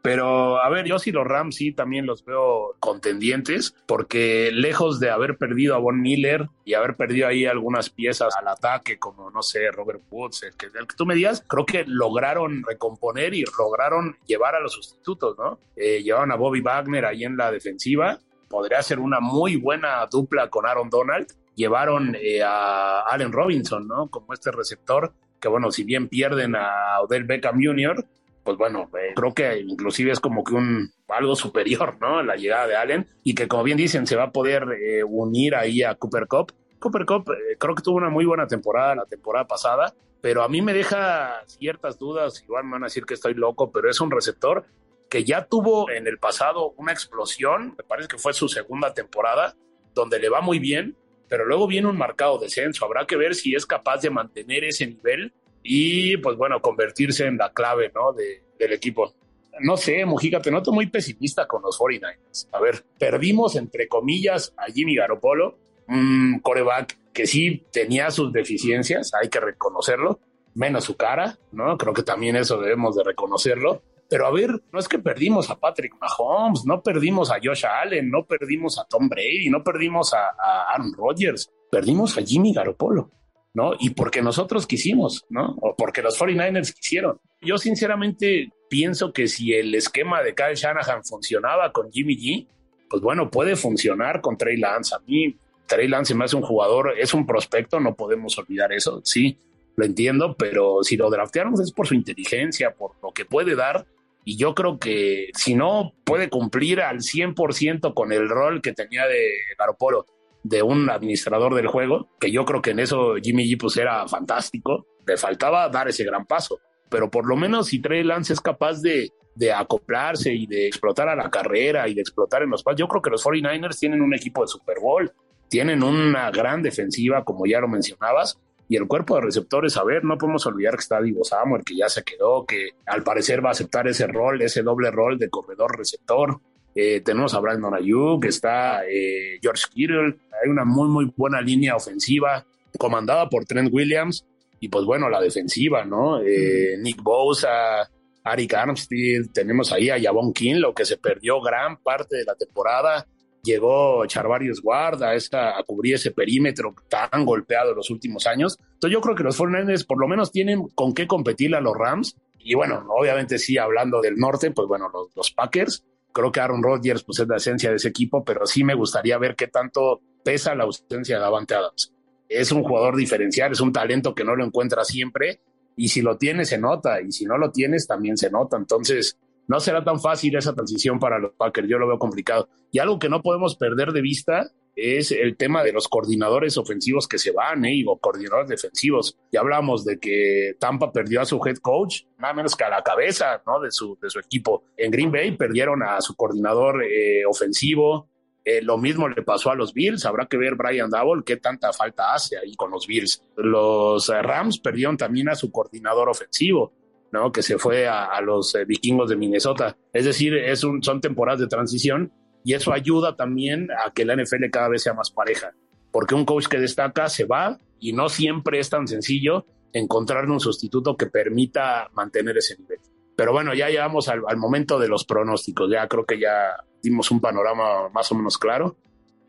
Pero 0.02 0.60
a 0.60 0.68
ver, 0.68 0.84
yo 0.84 0.98
sí 0.98 1.12
los 1.12 1.24
Rams 1.24 1.54
sí 1.54 1.72
también 1.72 2.06
los 2.06 2.24
veo 2.24 2.74
contendientes, 2.80 3.76
porque 3.86 4.50
lejos 4.52 4.98
de 4.98 5.10
haber 5.10 5.38
perdido 5.38 5.76
a 5.76 5.78
Von 5.78 6.00
Miller 6.00 6.48
y 6.64 6.74
haber 6.74 6.96
perdido 6.96 7.28
ahí 7.28 7.46
algunas 7.46 7.88
piezas 7.88 8.34
al 8.36 8.48
ataque, 8.48 8.98
como 8.98 9.30
no 9.30 9.42
sé, 9.42 9.70
Robert 9.70 10.02
Woods, 10.10 10.42
el 10.42 10.56
que, 10.56 10.66
el 10.66 10.88
que 10.88 10.96
tú 10.96 11.06
me 11.06 11.14
digas, 11.14 11.44
creo 11.46 11.64
que 11.64 11.84
lograron 11.86 12.64
recomponer 12.66 13.32
y 13.32 13.44
lograron 13.56 14.16
llevar 14.26 14.56
a 14.56 14.60
los 14.60 14.72
sustitutos, 14.72 15.38
¿no? 15.38 15.60
Eh, 15.76 16.02
llevaron 16.02 16.32
a 16.32 16.36
Bobby 16.36 16.62
Wagner 16.62 17.04
ahí 17.04 17.22
en 17.22 17.36
la 17.36 17.52
defensiva, 17.52 18.18
podría 18.48 18.82
ser 18.82 18.98
una 18.98 19.20
muy 19.20 19.54
buena 19.54 20.04
dupla 20.10 20.50
con 20.50 20.66
Aaron 20.66 20.90
Donald 20.90 21.28
llevaron 21.54 22.16
eh, 22.20 22.42
a 22.42 23.00
Allen 23.02 23.32
Robinson, 23.32 23.86
¿no? 23.86 24.08
Como 24.08 24.32
este 24.32 24.50
receptor, 24.50 25.12
que 25.40 25.48
bueno, 25.48 25.70
si 25.70 25.84
bien 25.84 26.08
pierden 26.08 26.54
a 26.56 27.00
Odell 27.00 27.24
Beckham 27.24 27.60
Jr., 27.62 28.04
pues 28.44 28.56
bueno, 28.56 28.90
eh, 28.98 29.12
creo 29.14 29.32
que 29.32 29.60
inclusive 29.60 30.10
es 30.10 30.18
como 30.18 30.42
que 30.42 30.54
un 30.54 30.92
algo 31.08 31.36
superior, 31.36 31.96
¿no? 32.00 32.22
La 32.22 32.36
llegada 32.36 32.66
de 32.66 32.76
Allen 32.76 33.06
y 33.22 33.34
que 33.34 33.46
como 33.46 33.62
bien 33.62 33.76
dicen 33.76 34.06
se 34.06 34.16
va 34.16 34.24
a 34.24 34.32
poder 34.32 34.66
eh, 34.72 35.04
unir 35.04 35.54
ahí 35.54 35.82
a 35.82 35.94
Cooper 35.94 36.26
Cup. 36.26 36.52
Cooper 36.80 37.06
Cup 37.06 37.30
creo 37.58 37.74
que 37.74 37.82
tuvo 37.82 37.98
una 37.98 38.10
muy 38.10 38.24
buena 38.24 38.46
temporada 38.46 38.96
la 38.96 39.04
temporada 39.04 39.46
pasada, 39.46 39.94
pero 40.20 40.42
a 40.42 40.48
mí 40.48 40.62
me 40.62 40.72
deja 40.72 41.42
ciertas 41.46 41.98
dudas, 41.98 42.42
igual 42.42 42.64
me 42.64 42.72
van 42.72 42.84
a 42.84 42.86
decir 42.86 43.04
que 43.04 43.14
estoy 43.14 43.34
loco, 43.34 43.70
pero 43.70 43.88
es 43.88 44.00
un 44.00 44.10
receptor 44.10 44.64
que 45.12 45.24
ya 45.24 45.44
tuvo 45.44 45.90
en 45.90 46.06
el 46.06 46.18
pasado 46.18 46.72
una 46.78 46.90
explosión, 46.90 47.74
me 47.76 47.84
parece 47.84 48.08
que 48.08 48.16
fue 48.16 48.32
su 48.32 48.48
segunda 48.48 48.94
temporada, 48.94 49.54
donde 49.94 50.18
le 50.18 50.30
va 50.30 50.40
muy 50.40 50.58
bien, 50.58 50.96
pero 51.32 51.46
luego 51.46 51.66
viene 51.66 51.88
un 51.88 51.96
marcado 51.96 52.36
descenso. 52.36 52.84
Habrá 52.84 53.06
que 53.06 53.16
ver 53.16 53.34
si 53.34 53.54
es 53.54 53.64
capaz 53.64 54.02
de 54.02 54.10
mantener 54.10 54.64
ese 54.64 54.86
nivel 54.86 55.32
y, 55.62 56.18
pues 56.18 56.36
bueno, 56.36 56.60
convertirse 56.60 57.24
en 57.24 57.38
la 57.38 57.54
clave, 57.54 57.90
¿no? 57.94 58.12
del 58.12 58.72
equipo. 58.74 59.14
No 59.60 59.78
sé, 59.78 60.04
Mujica, 60.04 60.42
te 60.42 60.50
noto 60.50 60.72
muy 60.72 60.88
pesimista 60.88 61.46
con 61.46 61.62
los 61.62 61.78
49ers. 61.78 62.48
A 62.52 62.60
ver, 62.60 62.84
perdimos, 62.98 63.56
entre 63.56 63.88
comillas, 63.88 64.52
a 64.58 64.70
Jimmy 64.70 64.94
Garoppolo, 64.94 65.56
un 65.88 66.38
coreback 66.42 66.98
que 67.14 67.26
sí 67.26 67.64
tenía 67.72 68.10
sus 68.10 68.30
deficiencias, 68.30 69.14
hay 69.14 69.30
que 69.30 69.40
reconocerlo, 69.40 70.20
menos 70.52 70.84
su 70.84 70.98
cara, 70.98 71.38
¿no? 71.50 71.78
Creo 71.78 71.94
que 71.94 72.02
también 72.02 72.36
eso 72.36 72.60
debemos 72.60 72.94
de 72.94 73.04
reconocerlo. 73.04 73.80
Pero 74.12 74.26
a 74.26 74.30
ver, 74.30 74.50
no 74.70 74.78
es 74.78 74.88
que 74.88 74.98
perdimos 74.98 75.48
a 75.48 75.58
Patrick 75.58 75.94
Mahomes, 75.98 76.66
no 76.66 76.82
perdimos 76.82 77.30
a 77.30 77.36
Josh 77.42 77.64
Allen, 77.64 78.10
no 78.10 78.26
perdimos 78.26 78.78
a 78.78 78.84
Tom 78.84 79.08
Brady, 79.08 79.48
no 79.48 79.64
perdimos 79.64 80.12
a, 80.12 80.34
Aaron 80.70 80.92
Rodgers, 80.92 81.50
perdimos 81.70 82.18
a 82.18 82.22
Jimmy 82.22 82.52
Garoppolo, 82.52 83.10
¿no? 83.54 83.72
Y 83.80 83.88
porque 83.88 84.20
nosotros 84.20 84.66
quisimos, 84.66 85.24
¿no? 85.30 85.56
O 85.62 85.74
porque 85.74 86.02
los 86.02 86.20
49ers 86.20 86.74
quisieron. 86.74 87.20
Yo 87.40 87.56
sinceramente 87.56 88.52
pienso 88.68 89.14
que 89.14 89.28
si 89.28 89.54
el 89.54 89.74
esquema 89.74 90.22
de 90.22 90.34
Kyle 90.34 90.56
Shanahan 90.56 91.02
funcionaba 91.04 91.72
con 91.72 91.90
Jimmy 91.90 92.14
G, 92.14 92.46
pues 92.90 93.00
bueno, 93.00 93.30
puede 93.30 93.56
funcionar 93.56 94.20
con 94.20 94.36
Trey 94.36 94.58
Lance. 94.58 94.94
A 94.94 94.98
mí, 95.06 95.38
Trey 95.66 95.88
Lance 95.88 96.14
me 96.14 96.26
hace 96.26 96.36
un 96.36 96.42
jugador, 96.42 96.96
es 96.98 97.14
un 97.14 97.24
prospecto, 97.24 97.80
no 97.80 97.94
podemos 97.94 98.36
olvidar 98.36 98.74
eso, 98.74 99.00
sí, 99.04 99.38
lo 99.74 99.86
entiendo, 99.86 100.36
pero 100.36 100.82
si 100.82 100.98
lo 100.98 101.08
drafteamos 101.08 101.60
es 101.60 101.72
por 101.72 101.86
su 101.86 101.94
inteligencia, 101.94 102.74
por 102.74 102.90
lo 103.02 103.12
que 103.12 103.24
puede 103.24 103.56
dar 103.56 103.86
y 104.24 104.36
yo 104.36 104.54
creo 104.54 104.78
que 104.78 105.30
si 105.34 105.54
no 105.54 105.92
puede 106.04 106.28
cumplir 106.28 106.80
al 106.80 106.98
100% 106.98 107.94
con 107.94 108.12
el 108.12 108.28
rol 108.28 108.62
que 108.62 108.72
tenía 108.72 109.06
de 109.06 109.30
Garopolo, 109.58 110.06
de 110.44 110.62
un 110.62 110.90
administrador 110.90 111.54
del 111.54 111.66
juego, 111.66 112.08
que 112.20 112.30
yo 112.30 112.44
creo 112.44 112.62
que 112.62 112.70
en 112.70 112.80
eso 112.80 113.14
Jimmy 113.22 113.44
G 113.44 113.58
pues 113.58 113.76
era 113.76 114.06
fantástico, 114.08 114.86
le 115.06 115.16
faltaba 115.16 115.68
dar 115.68 115.88
ese 115.88 116.04
gran 116.04 116.26
paso. 116.26 116.58
Pero 116.88 117.10
por 117.10 117.26
lo 117.26 117.36
menos 117.36 117.68
si 117.68 117.80
Trey 117.80 118.02
Lance 118.02 118.32
es 118.32 118.40
capaz 118.40 118.80
de, 118.80 119.10
de 119.34 119.52
acoplarse 119.52 120.32
y 120.32 120.46
de 120.46 120.66
explotar 120.66 121.08
a 121.08 121.16
la 121.16 121.30
carrera 121.30 121.88
y 121.88 121.94
de 121.94 122.00
explotar 122.02 122.42
en 122.42 122.50
los 122.50 122.62
pasos, 122.62 122.78
yo 122.78 122.88
creo 122.88 123.02
que 123.02 123.10
los 123.10 123.24
49ers 123.24 123.78
tienen 123.78 124.02
un 124.02 124.14
equipo 124.14 124.42
de 124.42 124.48
Super 124.48 124.78
Bowl, 124.80 125.10
tienen 125.48 125.82
una 125.82 126.30
gran 126.30 126.62
defensiva, 126.62 127.24
como 127.24 127.46
ya 127.46 127.60
lo 127.60 127.68
mencionabas, 127.68 128.38
y 128.68 128.76
el 128.76 128.86
cuerpo 128.86 129.16
de 129.16 129.22
receptores, 129.22 129.76
a 129.76 129.84
ver, 129.84 130.04
no 130.04 130.16
podemos 130.16 130.46
olvidar 130.46 130.74
que 130.74 130.80
está 130.80 131.00
Divo 131.00 131.24
Samuel, 131.24 131.64
que 131.64 131.76
ya 131.76 131.88
se 131.88 132.02
quedó, 132.02 132.46
que 132.46 132.70
al 132.86 133.02
parecer 133.02 133.44
va 133.44 133.50
a 133.50 133.52
aceptar 133.52 133.86
ese 133.86 134.06
rol, 134.06 134.40
ese 134.40 134.62
doble 134.62 134.90
rol 134.90 135.18
de 135.18 135.28
corredor 135.28 135.76
receptor. 135.76 136.40
Eh, 136.74 137.02
tenemos 137.02 137.34
a 137.34 137.40
Brandon 137.40 137.74
Ayuk, 137.74 138.24
está 138.24 138.86
eh, 138.86 139.38
George 139.42 139.64
Kittle, 139.70 140.16
hay 140.42 140.48
una 140.48 140.64
muy, 140.64 140.88
muy 140.88 141.12
buena 141.14 141.40
línea 141.42 141.76
ofensiva 141.76 142.46
comandada 142.78 143.28
por 143.28 143.44
Trent 143.44 143.72
Williams 143.72 144.24
y 144.58 144.68
pues 144.68 144.84
bueno, 144.84 145.10
la 145.10 145.20
defensiva, 145.20 145.84
¿no? 145.84 146.22
Eh, 146.22 146.76
Nick 146.78 147.02
Bosa, 147.02 147.90
Arik 148.24 148.54
Armstead, 148.54 149.26
tenemos 149.32 149.72
ahí 149.72 149.90
a 149.90 150.00
Javon 150.00 150.32
lo 150.56 150.72
que 150.72 150.84
se 150.84 150.96
perdió 150.96 151.40
gran 151.40 151.76
parte 151.78 152.16
de 152.16 152.24
la 152.24 152.36
temporada, 152.36 153.06
llegó 153.42 154.06
Charvarius 154.06 154.60
Ward 154.62 155.02
a, 155.02 155.62
cubrir 155.66 155.96
ese 155.96 156.12
perímetro 156.12 156.74
tan 156.88 157.24
golpeado 157.24 157.70
en 157.70 157.76
los 157.76 157.90
últimos 157.90 158.26
años. 158.26 158.58
Entonces 158.60 158.92
yo 158.92 159.00
creo 159.00 159.14
que 159.14 159.24
los 159.24 159.38
49ers 159.38 159.86
por 159.86 160.00
lo 160.00 160.08
menos 160.08 160.30
tienen 160.30 160.68
con 160.74 160.94
qué 160.94 161.06
competir 161.06 161.54
a 161.54 161.60
los 161.60 161.76
Rams. 161.76 162.16
Y 162.38 162.54
bueno, 162.54 162.84
obviamente 162.88 163.38
sí, 163.38 163.58
hablando 163.58 164.00
del 164.00 164.16
norte, 164.16 164.50
pues 164.50 164.66
bueno, 164.68 164.90
los, 165.14 165.30
Packers. 165.32 165.84
Creo 166.12 166.30
que 166.30 166.40
Aaron 166.40 166.62
Rodgers 166.62 167.04
pues 167.04 167.20
es 167.20 167.28
la 167.28 167.36
esencia 167.36 167.70
de 167.70 167.76
ese 167.76 167.88
equipo, 167.88 168.22
pero 168.22 168.46
sí 168.46 168.64
me 168.64 168.74
gustaría 168.74 169.16
ver 169.18 169.34
qué 169.34 169.46
tanto 169.46 170.00
pesa 170.22 170.54
la 170.54 170.64
ausencia 170.64 171.16
de 171.16 171.22
Davante 171.22 171.54
Adams. 171.54 171.92
Es 172.28 172.52
un 172.52 172.62
jugador 172.62 172.96
diferencial, 172.96 173.52
es 173.52 173.60
un 173.60 173.72
talento 173.72 174.14
que 174.14 174.24
no 174.24 174.36
lo 174.36 174.44
encuentra 174.44 174.84
siempre 174.84 175.40
y 175.74 175.88
si 175.88 176.02
lo 176.02 176.18
tienes 176.18 176.50
se 176.50 176.58
nota 176.58 177.00
y 177.00 177.12
si 177.12 177.24
no 177.24 177.38
lo 177.38 177.50
tienes 177.50 177.86
también 177.86 178.18
se 178.18 178.30
nota. 178.30 178.58
Entonces, 178.58 179.18
no 179.48 179.60
será 179.60 179.84
tan 179.84 180.00
fácil 180.00 180.36
esa 180.36 180.54
transición 180.54 180.98
para 180.98 181.18
los 181.18 181.32
Packers, 181.34 181.68
yo 181.68 181.78
lo 181.78 181.88
veo 181.88 181.98
complicado. 181.98 182.48
Y 182.70 182.78
algo 182.78 182.98
que 182.98 183.08
no 183.08 183.22
podemos 183.22 183.56
perder 183.56 183.92
de 183.92 184.00
vista 184.00 184.50
es 184.74 185.12
el 185.12 185.36
tema 185.36 185.62
de 185.62 185.72
los 185.72 185.88
coordinadores 185.88 186.56
ofensivos 186.56 187.06
que 187.06 187.18
se 187.18 187.30
van, 187.30 187.64
¿eh? 187.64 187.84
o 187.86 187.98
coordinadores 187.98 188.48
defensivos. 188.48 189.18
Ya 189.30 189.40
hablamos 189.40 189.84
de 189.84 189.98
que 189.98 190.54
Tampa 190.58 190.92
perdió 190.92 191.20
a 191.20 191.24
su 191.24 191.40
head 191.44 191.56
coach, 191.56 192.04
nada 192.18 192.34
menos 192.34 192.56
que 192.56 192.64
a 192.64 192.70
la 192.70 192.82
cabeza 192.82 193.42
¿no? 193.46 193.60
de, 193.60 193.70
su, 193.70 193.98
equipo. 194.18 194.64
En 194.76 194.90
Green 194.90 195.12
Bay 195.12 195.36
perdieron 195.36 195.82
a 195.82 196.00
su 196.00 196.14
coordinador 196.14 196.84
eh, 196.84 197.24
ofensivo. 197.26 198.08
Eh, 198.44 198.60
lo 198.60 198.76
mismo 198.76 199.08
le 199.08 199.22
pasó 199.22 199.50
a 199.50 199.54
los 199.54 199.72
Bills. 199.72 200.04
Habrá 200.06 200.26
que 200.26 200.36
ver 200.36 200.54
Brian 200.54 200.90
Double 200.90 201.22
qué 201.24 201.36
tanta 201.36 201.72
falta 201.72 202.14
hace 202.14 202.38
ahí 202.38 202.54
con 202.54 202.70
los 202.70 202.86
Bills. 202.86 203.22
Los 203.36 204.08
eh, 204.08 204.22
Rams 204.22 204.58
perdieron 204.58 204.96
también 204.96 205.28
a 205.28 205.34
su 205.34 205.52
coordinador 205.52 206.08
ofensivo. 206.08 206.72
¿No? 207.12 207.30
que 207.30 207.42
se 207.42 207.58
fue 207.58 207.86
a, 207.86 208.20
los 208.20 208.54
eh, 208.54 208.64
vikingos 208.64 209.10
de 209.10 209.16
Minnesota. 209.16 209.76
Es 209.92 210.04
decir, 210.04 210.34
es 210.34 210.64
un, 210.64 210.82
son 210.82 211.00
temporadas 211.00 211.40
de 211.40 211.46
transición 211.46 212.12
y 212.44 212.54
eso 212.54 212.72
ayuda 212.72 213.14
también 213.14 213.68
a 213.70 213.92
que 213.92 214.04
la 214.04 214.16
NFL 214.16 214.50
cada 214.50 214.68
vez 214.68 214.82
sea 214.82 214.94
más 214.94 215.10
pareja, 215.10 215.52
porque 215.92 216.14
un 216.14 216.24
coach 216.24 216.46
que 216.48 216.58
destaca 216.58 217.08
se 217.08 217.24
va 217.24 217.58
y 217.78 217.92
no 217.92 218.08
siempre 218.08 218.58
es 218.58 218.70
tan 218.70 218.88
sencillo 218.88 219.46
encontrar 219.72 220.28
un 220.28 220.40
sustituto 220.40 220.96
que 220.96 221.06
permita 221.06 221.88
mantener 221.94 222.36
ese 222.38 222.58
nivel. 222.58 222.78
Pero 223.14 223.32
bueno, 223.32 223.54
ya 223.54 223.68
llegamos 223.68 224.08
al, 224.08 224.22
momento 224.36 224.78
de 224.78 224.88
los 224.88 225.04
pronósticos, 225.04 225.70
ya 225.70 225.86
creo 225.86 226.04
que 226.04 226.18
ya 226.18 226.56
dimos 226.82 227.10
un 227.10 227.20
panorama 227.20 227.88
más 227.90 228.10
o 228.10 228.14
menos 228.14 228.38
claro. 228.38 228.76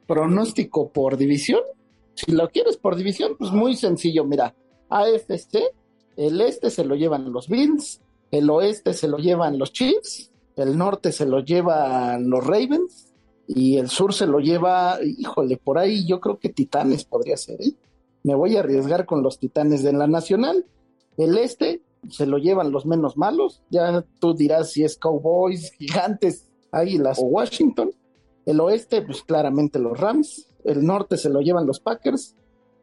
¿Pronóstico 0.07 0.91
por 0.91 1.17
división? 1.17 1.61
Si 2.15 2.31
lo 2.31 2.49
quieres 2.49 2.77
por 2.77 2.95
división, 2.95 3.35
pues 3.37 3.51
muy 3.51 3.75
sencillo, 3.75 4.23
mira, 4.23 4.55
AFC, 4.89 5.73
el 6.17 6.41
este 6.41 6.69
se 6.69 6.83
lo 6.83 6.95
llevan 6.95 7.31
los 7.31 7.47
Bills, 7.47 8.01
el 8.31 8.49
oeste 8.49 8.93
se 8.93 9.07
lo 9.07 9.17
llevan 9.17 9.57
los 9.57 9.71
Chiefs, 9.71 10.31
el 10.55 10.77
norte 10.77 11.11
se 11.11 11.25
lo 11.25 11.39
llevan 11.39 12.29
los 12.29 12.45
Ravens 12.45 13.13
y 13.47 13.77
el 13.77 13.89
sur 13.89 14.13
se 14.13 14.25
lo 14.25 14.39
lleva, 14.39 14.99
híjole, 15.03 15.57
por 15.57 15.77
ahí 15.77 16.05
yo 16.07 16.19
creo 16.19 16.39
que 16.39 16.49
Titanes 16.49 17.05
podría 17.05 17.37
ser, 17.37 17.61
¿eh? 17.61 17.73
Me 18.23 18.35
voy 18.35 18.55
a 18.55 18.61
arriesgar 18.61 19.05
con 19.05 19.21
los 19.21 19.37
Titanes 19.37 19.83
de 19.83 19.91
la 19.91 20.07
Nacional. 20.07 20.65
El 21.17 21.37
este 21.37 21.81
se 22.09 22.25
lo 22.25 22.37
llevan 22.37 22.71
los 22.71 22.85
menos 22.85 23.17
malos, 23.17 23.61
ya 23.69 24.03
tú 24.19 24.33
dirás 24.33 24.71
si 24.71 24.83
es 24.83 24.97
Cowboys, 24.97 25.73
Gigantes, 25.73 26.49
Águilas 26.71 27.19
o 27.19 27.23
Washington. 27.23 27.91
El 28.45 28.59
oeste, 28.59 29.01
pues 29.01 29.23
claramente 29.23 29.79
los 29.79 29.99
Rams. 29.99 30.47
El 30.63 30.85
norte 30.85 31.17
se 31.17 31.29
lo 31.29 31.41
llevan 31.41 31.67
los 31.67 31.79
Packers 31.79 32.35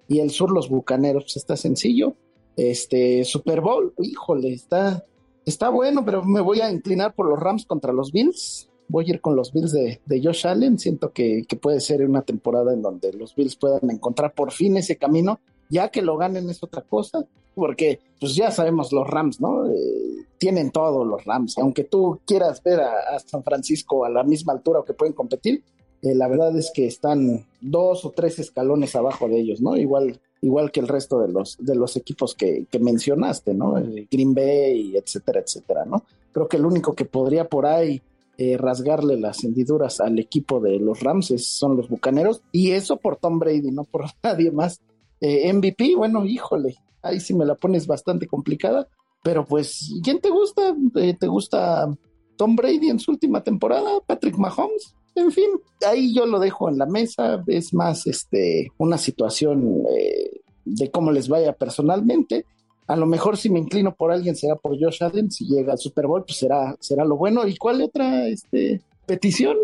y 0.09 0.21
el 0.21 0.31
sur 0.31 0.53
los 0.53 0.69
Bucaneros, 0.69 1.25
pues 1.25 1.37
está 1.37 1.57
sencillo. 1.57 2.15
Este 2.57 3.25
Super 3.25 3.61
Bowl, 3.61 3.95
híjole, 3.99 4.53
está 4.53 5.05
está 5.45 5.69
bueno, 5.69 6.05
pero 6.05 6.25
me 6.25 6.41
voy 6.41 6.61
a 6.61 6.71
inclinar 6.71 7.15
por 7.15 7.29
los 7.29 7.39
Rams 7.39 7.67
contra 7.67 7.93
los 7.93 8.13
Bills. 8.13 8.69
Voy 8.89 9.07
a 9.07 9.15
ir 9.15 9.21
con 9.21 9.37
los 9.37 9.53
Bills 9.53 9.73
de, 9.73 10.01
Josh 10.23 10.47
Allen. 10.47 10.79
Siento 10.79 11.13
que, 11.13 11.45
puede 11.61 11.81
ser 11.81 12.05
una 12.09 12.23
temporada 12.23 12.73
en 12.73 12.83
donde 12.83 13.13
los 13.13 13.35
Bills 13.35 13.57
puedan 13.57 13.91
encontrar 13.91 14.35
por 14.35 14.53
fin 14.53 14.77
ese 14.77 14.97
camino. 14.97 15.41
Ya 15.69 15.91
que 15.91 16.03
lo 16.03 16.17
ganen 16.17 16.51
es 16.51 16.63
otra 16.65 16.83
cosa, 16.83 17.25
porque 17.55 18.01
pues 18.19 18.35
ya 18.35 18.51
sabemos 18.51 18.93
los 18.93 19.07
Rams, 19.07 19.41
¿no? 19.41 19.67
Eh, 19.67 20.27
tienen 20.39 20.73
todo 20.73 21.05
los 21.05 21.25
Rams. 21.25 21.59
Aunque 21.59 21.85
tú 21.85 22.21
quieras 22.27 22.61
ver 22.63 22.81
a, 22.81 23.19
San 23.25 23.45
Francisco 23.45 24.05
a 24.05 24.11
la 24.11 24.25
misma 24.25 24.53
altura 24.53 24.81
o 24.81 24.85
que 24.85 24.95
pueden 24.95 25.15
competir, 25.15 25.63
eh, 26.03 26.15
la 26.15 26.27
verdad 26.27 26.57
es 26.57 26.73
que 26.75 26.87
están 26.87 27.47
dos 27.61 28.05
o 28.05 28.11
tres 28.11 28.41
escalones 28.41 28.97
abajo 28.97 29.29
de 29.29 29.39
ellos, 29.39 29.61
¿no? 29.61 29.77
Igual 29.77 30.21
igual 30.43 30.71
que 30.71 30.81
el 30.81 30.89
resto 30.89 31.21
de 31.21 31.29
los, 31.29 31.57
de 31.59 31.75
los 31.75 31.97
equipos 31.97 32.35
que, 32.35 32.67
mencionaste, 32.81 33.55
¿no? 33.55 33.75
Green 34.11 34.35
Bay, 34.35 34.97
etcétera, 34.97 35.41
etcétera, 35.41 35.85
¿no? 35.85 36.05
Creo 36.33 36.49
que 36.49 36.57
el 36.57 36.67
único 36.67 36.95
que 36.95 37.05
podría 37.05 37.49
por 37.49 37.67
ahí 37.67 38.01
eh, 38.39 38.57
rasgarle 38.57 39.19
las 39.19 39.45
hendiduras 39.45 40.01
al 40.01 40.19
equipo 40.19 40.61
de 40.61 40.79
los 40.79 41.01
Rams 41.01 41.35
son 41.45 41.77
los 41.77 41.89
Bucaneros, 41.89 42.43
y 42.53 42.71
eso 42.71 42.97
por 42.97 43.17
Tom 43.17 43.39
Brady, 43.39 43.71
no 43.71 43.85
por 43.85 44.07
nadie 44.23 44.51
más. 44.51 44.81
Eh, 45.21 45.53
MVP, 45.53 45.95
bueno, 45.97 46.25
híjole, 46.25 46.77
ahí 47.03 47.21
sí 47.21 47.35
me 47.35 47.45
la 47.45 47.55
pones 47.55 47.87
bastante 47.87 48.27
complicada, 48.27 48.89
pero 49.23 49.45
pues, 49.45 49.93
¿quién 50.03 50.21
te 50.21 50.31
gusta? 50.31 50.75
Eh, 50.95 51.15
¿Te 51.19 51.27
gusta 51.27 51.95
Tom 52.37 52.57
Brady 52.57 52.89
en 52.89 52.99
su 52.99 53.11
última 53.11 53.43
temporada? 53.43 54.01
¿Patrick 54.07 54.39
Mahomes? 54.39 54.95
En 55.21 55.31
fin, 55.33 55.51
ahí 55.87 56.15
yo 56.15 56.25
lo 56.25 56.39
dejo 56.39 56.71
en 56.71 56.79
la 56.79 56.87
mesa, 56.87 57.45
es 57.47 57.75
más 57.75 58.07
este, 58.07 58.73
una 58.79 58.97
situación 58.97 59.85
eh, 59.95 60.41
de 60.65 60.91
cómo 60.91 61.13
les 61.13 61.29
vaya 61.29 61.53
personalmente. 61.53 62.47
A 62.87 62.97
lo 62.97 63.07
mejor 63.07 63.37
si 63.37 63.51
me 63.51 63.59
inclino 63.59 63.95
por 63.95 64.11
alguien 64.11 64.35
será 64.35 64.57
por 64.57 64.81
Josh 64.81 65.05
Allen, 65.05 65.31
si 65.31 65.47
llega 65.47 65.73
al 65.73 65.79
Super 65.79 66.07
Bowl 66.07 66.25
pues 66.25 66.39
será, 66.39 66.75
será 66.81 67.05
lo 67.05 67.17
bueno. 67.17 67.47
¿Y 67.47 67.57
cuál 67.57 67.83
otra 67.83 68.29
este, 68.29 68.81
petición? 69.07 69.59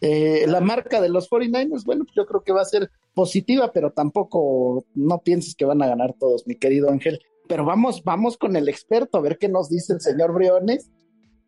Eh, 0.00 0.44
la 0.46 0.60
marca 0.60 1.00
de 1.00 1.08
los 1.08 1.28
49ers, 1.28 1.84
bueno, 1.84 2.04
pues 2.04 2.14
yo 2.14 2.26
creo 2.26 2.42
que 2.42 2.52
va 2.52 2.62
a 2.62 2.66
ser 2.66 2.90
positiva, 3.12 3.72
pero 3.72 3.90
tampoco 3.90 4.84
no 4.94 5.18
pienses 5.18 5.56
que 5.56 5.64
van 5.64 5.82
a 5.82 5.88
ganar 5.88 6.14
todos, 6.18 6.46
mi 6.46 6.54
querido 6.54 6.90
Ángel. 6.90 7.20
Pero 7.48 7.64
vamos, 7.64 8.04
vamos 8.04 8.36
con 8.36 8.54
el 8.54 8.68
experto 8.68 9.18
a 9.18 9.22
ver 9.22 9.36
qué 9.36 9.48
nos 9.48 9.68
dice 9.68 9.94
el 9.94 10.00
señor 10.00 10.32
Briones. 10.32 10.90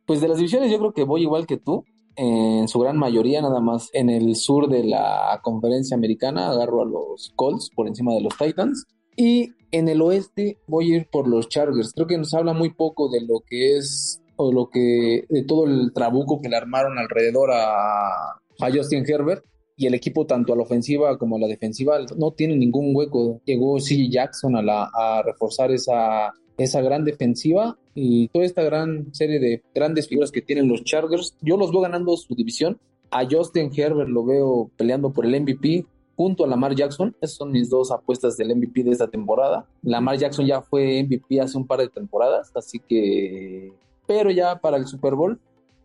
Pues 0.07 0.21
de 0.21 0.29
las 0.29 0.39
divisiones 0.39 0.73
yo 0.73 0.79
creo 0.79 0.93
que 0.93 1.05
voy 1.05 1.23
igual 1.23 1.47
que 1.47 1.59
tú 1.59 1.85
en 2.19 2.67
su 2.67 2.81
gran 2.81 2.99
mayoría 2.99 3.41
nada 3.41 3.61
más 3.61 3.91
en 3.93 4.11
el 4.11 4.35
sur 4.35 4.69
de 4.69 4.83
la 4.83 5.39
conferencia 5.43 5.97
americana 5.97 6.51
agarro 6.51 6.83
a 6.83 6.85
los 6.85 7.33
Colts 7.37 7.71
por 7.75 7.87
encima 7.87 8.13
de 8.13 8.23
los 8.23 8.37
Titans 8.37 8.87
y 9.17 9.53
en 9.71 9.89
el 9.89 10.03
oeste 10.03 10.59
voy 10.67 10.93
a 10.93 10.97
ir 10.97 11.09
por 11.11 11.29
los 11.29 11.49
Chargers. 11.49 11.93
Creo 11.95 12.09
que 12.09 12.19
nos 12.19 12.35
habla 12.35 12.55
muy 12.55 12.75
poco 12.75 13.09
de 13.09 13.21
lo 13.21 13.41
que 13.47 13.77
es 13.77 14.21
o 14.35 14.53
lo 14.53 14.69
que 14.69 15.27
de 15.29 15.45
todo 15.45 15.67
el 15.67 15.93
trabuco 15.93 16.41
que 16.41 16.49
le 16.49 16.57
armaron 16.57 16.99
alrededor 16.99 17.53
a, 17.53 18.09
a 18.33 18.73
Justin 18.73 19.05
Herbert 19.07 19.45
y 19.77 19.87
el 19.87 19.95
equipo 19.95 20.27
tanto 20.27 20.53
a 20.53 20.57
la 20.57 20.63
ofensiva 20.63 21.17
como 21.19 21.37
a 21.37 21.41
la 21.41 21.47
defensiva 21.47 22.01
no 22.17 22.33
tiene 22.33 22.57
ningún 22.57 22.97
hueco. 22.97 23.41
Llegó 23.45 23.79
C. 23.79 24.09
Jackson 24.11 24.57
a, 24.57 24.63
la, 24.63 24.91
a 24.93 25.23
reforzar 25.23 25.71
esa 25.71 26.33
esa 26.59 26.81
gran 26.83 27.05
defensiva 27.05 27.79
y 27.95 28.29
toda 28.29 28.45
esta 28.45 28.63
gran 28.63 29.15
serie 29.15 29.39
de 29.39 29.63
grandes 29.75 30.09
figuras 30.09 30.31
que 30.31 30.43
tienen 30.43 30.69
los 30.69 30.85
Chargers. 30.85 31.35
Yo 31.41 31.57
los 31.57 31.71
veo 31.71 31.81
ganando 31.81 32.17
su 32.17 32.35
división. 32.35 32.79
A 33.11 33.25
Justin 33.25 33.71
Herbert 33.75 34.11
lo 34.11 34.25
veo 34.25 34.71
peleando 34.77 35.13
por 35.13 35.25
el 35.25 35.41
MVP 35.41 35.87
junto 36.17 36.45
a 36.45 36.49
Lamar 36.49 36.75
Jackson. 36.75 37.15
Esas 37.21 37.37
son 37.37 37.53
mis 37.53 37.71
dos 37.71 37.91
apuestas 37.93 38.37
del 38.37 38.55
MVP 38.55 38.83
de 38.83 38.91
esta 38.91 39.09
temporada. 39.09 39.67
Lamar 39.83 40.19
Jackson 40.19 40.45
ya 40.45 40.61
fue 40.61 41.03
MVP 41.05 41.41
hace 41.41 41.57
un 41.57 41.67
par 41.67 41.79
de 41.79 41.89
temporadas, 41.89 42.51
así 42.55 42.81
que... 42.81 43.73
Pero 44.07 44.31
ya 44.31 44.57
para 44.57 44.77
el 44.77 44.87
Super 44.87 45.15
Bowl, 45.15 45.39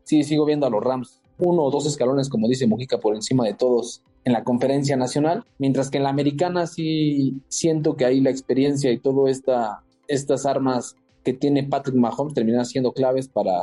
sí 0.03 0.23
sigo 0.23 0.45
viendo 0.45 0.65
a 0.65 0.69
los 0.69 0.83
Rams. 0.83 1.21
Uno 1.37 1.63
o 1.63 1.71
dos 1.71 1.85
escalones, 1.85 2.29
como 2.29 2.47
dice 2.47 2.67
Mojica, 2.67 2.97
por 2.99 3.15
encima 3.15 3.45
de 3.45 3.53
todos 3.53 4.01
en 4.25 4.33
la 4.33 4.43
conferencia 4.43 4.95
nacional, 4.95 5.43
mientras 5.57 5.89
que 5.89 5.97
en 5.97 6.03
la 6.03 6.09
americana 6.09 6.65
sí 6.65 7.41
siento 7.47 7.95
que 7.95 8.05
ahí 8.05 8.21
la 8.21 8.29
experiencia 8.29 8.91
y 8.91 8.99
todo 8.99 9.27
esta 9.27 9.83
estas 10.07 10.45
armas 10.45 10.95
que 11.23 11.33
tiene 11.33 11.63
Patrick 11.63 11.95
Mahomes 11.95 12.33
terminan 12.33 12.65
siendo 12.65 12.91
claves 12.91 13.27
para 13.27 13.53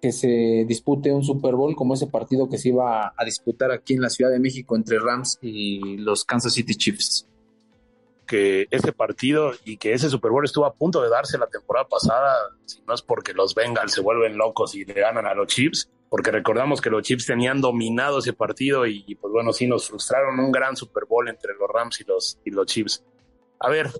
que 0.00 0.12
se 0.12 0.64
dispute 0.66 1.12
un 1.12 1.24
Super 1.24 1.54
Bowl 1.54 1.74
como 1.74 1.94
ese 1.94 2.06
partido 2.06 2.48
que 2.48 2.58
se 2.58 2.68
iba 2.68 3.12
a 3.16 3.24
disputar 3.24 3.72
aquí 3.72 3.94
en 3.94 4.02
la 4.02 4.10
Ciudad 4.10 4.30
de 4.30 4.38
México 4.38 4.76
entre 4.76 4.98
Rams 4.98 5.38
y 5.40 5.96
los 5.96 6.24
Kansas 6.24 6.52
City 6.52 6.74
Chiefs. 6.74 7.26
Que 8.26 8.66
ese 8.70 8.92
partido 8.92 9.52
y 9.64 9.78
que 9.78 9.94
ese 9.94 10.10
Super 10.10 10.30
Bowl 10.30 10.44
estuvo 10.44 10.66
a 10.66 10.74
punto 10.74 11.02
de 11.02 11.08
darse 11.08 11.38
la 11.38 11.46
temporada 11.46 11.88
pasada, 11.88 12.36
si 12.66 12.82
no 12.86 12.94
es 12.94 13.02
porque 13.02 13.32
los 13.32 13.54
Bengals 13.54 13.92
se 13.92 14.02
vuelven 14.02 14.36
locos 14.36 14.74
y 14.74 14.84
le 14.84 14.94
ganan 14.94 15.26
a 15.26 15.34
los 15.34 15.48
Chiefs, 15.48 15.90
porque 16.10 16.30
recordamos 16.30 16.80
que 16.80 16.90
los 16.90 17.02
Chiefs 17.02 17.26
tenían 17.26 17.60
dominado 17.60 18.18
ese 18.18 18.34
partido 18.34 18.86
y, 18.86 19.16
pues 19.20 19.32
bueno, 19.32 19.52
sí 19.52 19.66
nos 19.66 19.88
frustraron 19.88 20.38
un 20.38 20.52
gran 20.52 20.76
Super 20.76 21.06
Bowl 21.06 21.28
entre 21.28 21.54
los 21.54 21.68
Rams 21.68 22.00
y 22.00 22.04
los, 22.04 22.38
y 22.44 22.50
los 22.50 22.66
Chiefs. 22.66 23.02
A 23.60 23.70
ver, 23.70 23.90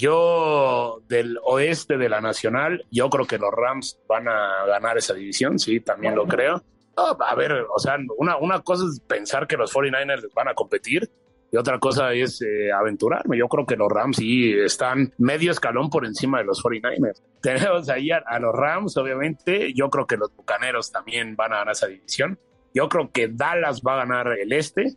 yo 0.00 1.02
del 1.08 1.38
oeste 1.42 1.98
de 1.98 2.08
la 2.08 2.20
Nacional, 2.20 2.84
yo 2.90 3.10
creo 3.10 3.26
que 3.26 3.38
los 3.38 3.52
Rams 3.52 4.00
van 4.08 4.28
a 4.28 4.64
ganar 4.66 4.98
esa 4.98 5.14
división, 5.14 5.58
sí, 5.58 5.80
también 5.80 6.14
lo 6.14 6.26
creo. 6.26 6.62
a 6.96 7.34
ver, 7.34 7.52
o 7.52 7.78
sea, 7.78 7.96
una, 8.18 8.36
una 8.38 8.60
cosa 8.60 8.84
es 8.86 9.00
pensar 9.00 9.46
que 9.46 9.56
los 9.56 9.72
49ers 9.72 10.32
van 10.34 10.48
a 10.48 10.54
competir 10.54 11.10
y 11.52 11.56
otra 11.56 11.78
cosa 11.78 12.12
es 12.12 12.40
eh, 12.42 12.70
aventurarme. 12.72 13.36
Yo 13.36 13.48
creo 13.48 13.66
que 13.66 13.76
los 13.76 13.90
Rams 13.90 14.16
sí 14.16 14.52
están 14.52 15.12
medio 15.18 15.50
escalón 15.50 15.90
por 15.90 16.06
encima 16.06 16.38
de 16.38 16.44
los 16.44 16.62
49ers. 16.62 17.22
Tenemos 17.42 17.88
ahí 17.88 18.10
a, 18.10 18.18
a, 18.18 18.38
los 18.38 18.54
Rams, 18.54 18.96
obviamente. 18.96 19.72
Yo 19.74 19.90
creo 19.90 20.06
que 20.06 20.16
los 20.16 20.34
Bucaneros 20.34 20.92
también 20.92 21.34
van 21.34 21.52
a 21.52 21.58
ganar 21.58 21.72
esa 21.72 21.88
división. 21.88 22.38
Yo 22.72 22.88
creo 22.88 23.10
que 23.10 23.28
Dallas 23.28 23.82
va 23.82 23.94
a 23.94 24.06
ganar 24.06 24.38
el 24.38 24.52
este 24.52 24.96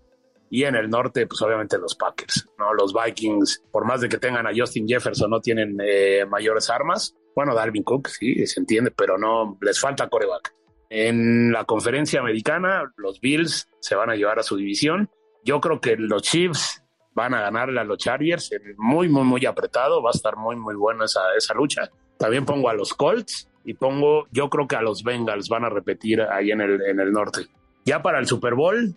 y 0.54 0.66
en 0.66 0.76
el 0.76 0.88
norte, 0.88 1.26
pues 1.26 1.42
obviamente 1.42 1.80
los 1.80 1.96
Packers, 1.96 2.48
¿no? 2.60 2.76
Los 2.76 2.94
Vikings, 2.94 3.63
por 3.72 3.86
más 3.86 4.02
de 4.02 4.08
que 4.08 4.20
tengan 4.20 4.46
a 4.46 4.52
Justin 4.56 4.88
Jefferson, 4.88 5.32
no 5.32 5.39
tienen 5.42 5.78
eh, 5.84 6.28
mayores 6.30 6.70
armas. 6.70 7.16
Bueno, 7.36 7.56
Dalvin 7.56 7.82
Cook, 7.82 8.10
sí, 8.10 8.46
se 8.46 8.60
entiende, 8.60 8.92
pero 8.92 9.18
no, 9.18 9.58
les 9.62 9.80
falta 9.80 10.10
coreback. 10.10 10.54
En 10.92 11.52
la 11.52 11.66
conferencia 11.66 12.20
americana, 12.20 12.94
los 12.98 13.20
Bills 13.20 13.68
se 13.80 13.96
van 13.96 14.12
a 14.12 14.16
llevar 14.16 14.38
a 14.38 14.44
su 14.44 14.56
división. 14.56 15.10
Yo 15.44 15.60
creo 15.60 15.82
que 15.82 15.96
los 15.98 16.22
Chiefs 16.22 16.84
van 17.16 17.34
a 17.34 17.42
ganarle 17.42 17.80
a 17.80 17.84
los 17.84 17.98
Chargers, 17.98 18.52
muy, 18.78 19.10
muy, 19.10 19.24
muy 19.24 19.48
apretado, 19.48 20.04
va 20.04 20.12
a 20.12 20.16
estar 20.16 20.38
muy, 20.38 20.56
muy 20.56 20.76
buena 20.76 21.06
esa, 21.06 21.34
esa 21.36 21.56
lucha. 21.56 21.89
También 22.20 22.46
pongo 22.46 22.70
a 22.70 22.76
los 22.76 22.94
Colts 22.94 23.50
y 23.66 23.74
pongo, 23.74 24.28
yo 24.30 24.52
creo 24.52 24.68
que 24.68 24.76
a 24.76 24.84
los 24.84 25.02
Bengals 25.02 25.50
van 25.50 25.66
a 25.66 25.70
repetir 25.70 26.22
ahí 26.22 26.52
en 26.52 26.62
el, 26.62 26.80
en 26.84 27.00
el 27.00 27.12
norte. 27.12 27.48
Ya 27.86 28.04
para 28.04 28.20
el 28.20 28.28
Super 28.28 28.54
Bowl, 28.54 28.96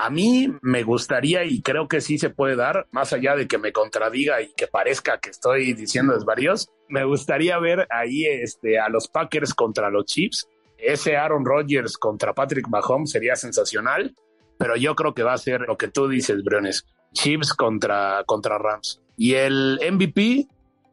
a 0.00 0.10
mí 0.10 0.46
me 0.62 0.84
gustaría 0.84 1.42
y 1.44 1.60
creo 1.60 1.88
que 1.88 2.00
sí 2.00 2.18
se 2.18 2.30
puede 2.30 2.54
dar, 2.54 2.86
más 2.92 3.12
allá 3.12 3.34
de 3.34 3.48
que 3.48 3.58
me 3.58 3.72
contradiga 3.72 4.40
y 4.40 4.52
que 4.54 4.68
parezca 4.68 5.18
que 5.18 5.30
estoy 5.30 5.72
diciendo 5.72 6.16
varios, 6.24 6.68
me 6.88 7.02
gustaría 7.02 7.58
ver 7.58 7.84
ahí 7.90 8.24
este, 8.24 8.78
a 8.78 8.88
los 8.88 9.08
Packers 9.08 9.54
contra 9.54 9.90
los 9.90 10.04
Chiefs. 10.04 10.46
Ese 10.76 11.16
Aaron 11.16 11.44
Rodgers 11.44 11.98
contra 11.98 12.32
Patrick 12.32 12.68
Mahomes 12.68 13.10
sería 13.10 13.34
sensacional. 13.34 14.14
pero 14.56 14.76
yo 14.76 14.94
creo 14.94 15.14
que 15.14 15.24
va 15.24 15.32
a 15.32 15.38
ser 15.38 15.62
lo 15.62 15.76
que 15.76 15.88
tú 15.88 16.06
dices, 16.06 16.44
Briones, 16.44 16.86
Chiefs 17.12 17.52
contra, 17.52 18.22
contra 18.24 18.56
Rams. 18.56 19.02
Y 19.16 19.34
el 19.34 19.80
MVP 19.82 20.46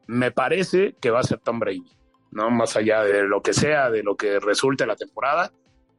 me 0.08 0.32
parece 0.32 0.96
que 1.00 1.12
va 1.12 1.20
a 1.20 1.24
ser 1.24 1.38
Tom 1.42 1.60
Brady, 1.60 1.96
¿no? 2.32 2.50
Más 2.50 2.76
allá 2.76 3.04
de 3.04 3.24
lo 3.26 3.44
que 3.44 3.54
sea, 3.54 3.92
de 3.92 4.02
lo 4.02 4.16
que 4.16 4.40
resulte 4.40 4.88
la 4.88 4.96
temporada, 4.96 5.52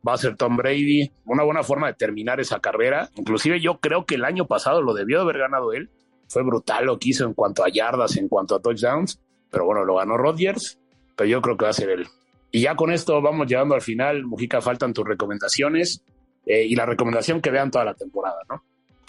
va 0.07 0.15
a 0.15 0.19
ser 0.19 0.37
Tom 0.37 0.57
Brady. 0.57 1.11
Una 1.25 1.43
buena 1.43 1.63
forma 1.63 1.89
de 1.89 1.95
terminar 1.95 2.41
esa 2.41 2.61
carrera. 2.61 3.11
Inclusive 3.17 3.61
yo 3.61 3.79
creo 3.81 4.05
que 4.05 4.17
el 4.17 4.25
año 4.25 4.47
pasado 4.47 4.83
lo 4.83 4.95
debió 4.95 5.19
de 5.19 5.23
haber 5.23 5.39
ganado 5.39 5.73
él. 5.73 5.91
Fue 6.29 6.43
brutal 6.43 6.87
lo 6.87 6.99
que 6.99 7.11
hizo 7.11 7.25
en 7.25 7.35
cuanto 7.35 7.65
a 7.65 7.69
yardas, 7.69 8.17
en 8.17 8.29
cuanto 8.29 8.55
a 8.55 8.61
touchdowns. 8.61 9.21
Pero 9.51 9.65
bueno, 9.65 9.85
lo 9.85 9.97
ganó 9.97 10.17
Rodgers, 10.17 10.79
pero 11.17 11.29
yo 11.29 11.41
creo 11.41 11.57
que 11.57 11.65
va 11.65 11.71
a 11.71 11.75
ser 11.75 11.91
él. 11.91 12.07
Y 12.51 12.63
ya 12.63 12.75
con 12.75 12.93
esto 12.93 13.21
vamos 13.21 13.47
llegando 13.47 13.75
al 13.75 13.83
final. 13.83 14.25
Mujica, 14.25 14.61
faltan 14.61 14.93
tus 14.93 15.07
recomendaciones 15.07 16.03
eh, 16.47 16.65
y 16.65 16.75
la 16.75 16.87
recomendación 16.87 17.41
que 17.41 17.51
vean 17.51 17.71
toda 17.71 17.85
la 17.85 17.95
temporada, 17.95 18.39
¿no? 18.49 18.63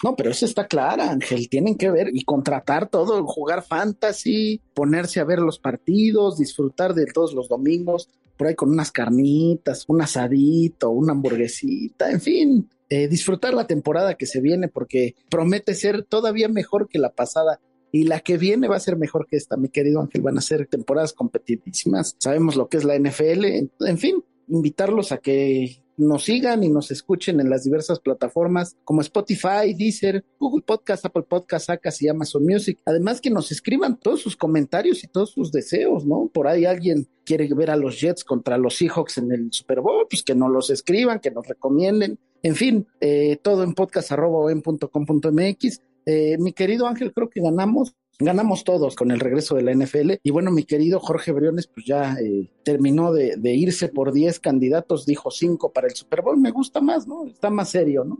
No, 0.04 0.14
pero 0.14 0.30
eso 0.30 0.44
está 0.44 0.68
clara, 0.68 1.10
Ángel. 1.10 1.48
Tienen 1.48 1.76
que 1.76 1.90
ver 1.90 2.10
y 2.12 2.22
contratar 2.24 2.88
todo, 2.88 3.24
jugar 3.26 3.64
fantasy, 3.64 4.60
ponerse 4.72 5.18
a 5.18 5.24
ver 5.24 5.40
los 5.40 5.58
partidos, 5.58 6.38
disfrutar 6.38 6.94
de 6.94 7.06
todos 7.06 7.34
los 7.34 7.48
domingos, 7.48 8.08
por 8.38 8.46
ahí 8.46 8.54
con 8.54 8.70
unas 8.70 8.92
carnitas, 8.92 9.84
un 9.88 10.00
asadito, 10.00 10.90
una 10.90 11.12
hamburguesita, 11.12 12.10
en 12.10 12.20
fin, 12.20 12.70
eh, 12.88 13.08
disfrutar 13.08 13.52
la 13.52 13.66
temporada 13.66 14.14
que 14.14 14.24
se 14.24 14.40
viene 14.40 14.68
porque 14.68 15.14
promete 15.28 15.74
ser 15.74 16.04
todavía 16.04 16.48
mejor 16.48 16.88
que 16.88 16.98
la 16.98 17.10
pasada. 17.10 17.60
Y 17.90 18.04
la 18.04 18.20
que 18.20 18.36
viene 18.36 18.68
va 18.68 18.76
a 18.76 18.80
ser 18.80 18.96
mejor 18.96 19.26
que 19.26 19.36
esta, 19.36 19.56
mi 19.56 19.70
querido 19.70 20.00
Ángel. 20.00 20.20
Van 20.20 20.36
a 20.36 20.42
ser 20.42 20.66
temporadas 20.66 21.14
competitísimas. 21.14 22.16
Sabemos 22.18 22.54
lo 22.54 22.68
que 22.68 22.76
es 22.76 22.84
la 22.84 22.98
NFL. 22.98 23.44
En 23.80 23.98
fin, 23.98 24.22
invitarlos 24.46 25.10
a 25.10 25.18
que 25.18 25.82
nos 25.98 26.24
sigan 26.24 26.64
y 26.64 26.68
nos 26.68 26.90
escuchen 26.90 27.40
en 27.40 27.50
las 27.50 27.64
diversas 27.64 28.00
plataformas 28.00 28.76
como 28.84 29.02
Spotify, 29.02 29.74
Deezer, 29.76 30.24
Google 30.38 30.64
Podcast, 30.64 31.04
Apple 31.04 31.24
Podcast, 31.24 31.68
Acas 31.68 32.00
y 32.00 32.08
Amazon 32.08 32.46
Music. 32.46 32.78
Además 32.86 33.20
que 33.20 33.30
nos 33.30 33.52
escriban 33.52 33.98
todos 33.98 34.22
sus 34.22 34.36
comentarios 34.36 35.04
y 35.04 35.08
todos 35.08 35.32
sus 35.32 35.52
deseos, 35.52 36.06
¿no? 36.06 36.30
Por 36.32 36.46
ahí 36.46 36.64
alguien 36.64 37.08
quiere 37.24 37.52
ver 37.52 37.70
a 37.70 37.76
los 37.76 38.00
Jets 38.00 38.24
contra 38.24 38.56
los 38.56 38.76
Seahawks 38.76 39.18
en 39.18 39.32
el 39.32 39.52
Super 39.52 39.80
Bowl, 39.80 40.06
pues 40.08 40.22
que 40.22 40.34
nos 40.34 40.50
los 40.50 40.70
escriban, 40.70 41.20
que 41.20 41.30
nos 41.30 41.46
recomienden. 41.46 42.18
En 42.42 42.54
fin, 42.54 42.86
eh, 43.00 43.38
todo 43.42 43.64
en 43.64 43.74
podcast.com.mx. 43.74 45.82
Eh, 46.06 46.38
mi 46.38 46.52
querido 46.52 46.86
Ángel, 46.86 47.12
creo 47.12 47.28
que 47.28 47.42
ganamos 47.42 47.94
ganamos 48.18 48.64
todos 48.64 48.96
con 48.96 49.10
el 49.10 49.20
regreso 49.20 49.54
de 49.54 49.62
la 49.62 49.72
NFL. 49.72 50.14
Y 50.22 50.30
bueno, 50.30 50.50
mi 50.50 50.64
querido 50.64 51.00
Jorge 51.00 51.32
Briones, 51.32 51.66
pues 51.68 51.86
ya 51.86 52.14
eh, 52.14 52.50
terminó 52.64 53.12
de, 53.12 53.36
irse 53.54 53.88
por 53.88 54.12
10 54.12 54.40
candidatos, 54.40 55.06
dijo 55.06 55.30
5 55.30 55.72
para 55.72 55.86
el 55.86 55.94
Super 55.94 56.22
Bowl. 56.22 56.38
Me 56.38 56.50
gusta 56.50 56.80
más, 56.80 57.06
¿no? 57.06 57.26
Está 57.26 57.50
más 57.50 57.70
serio, 57.70 58.04
¿no? 58.04 58.18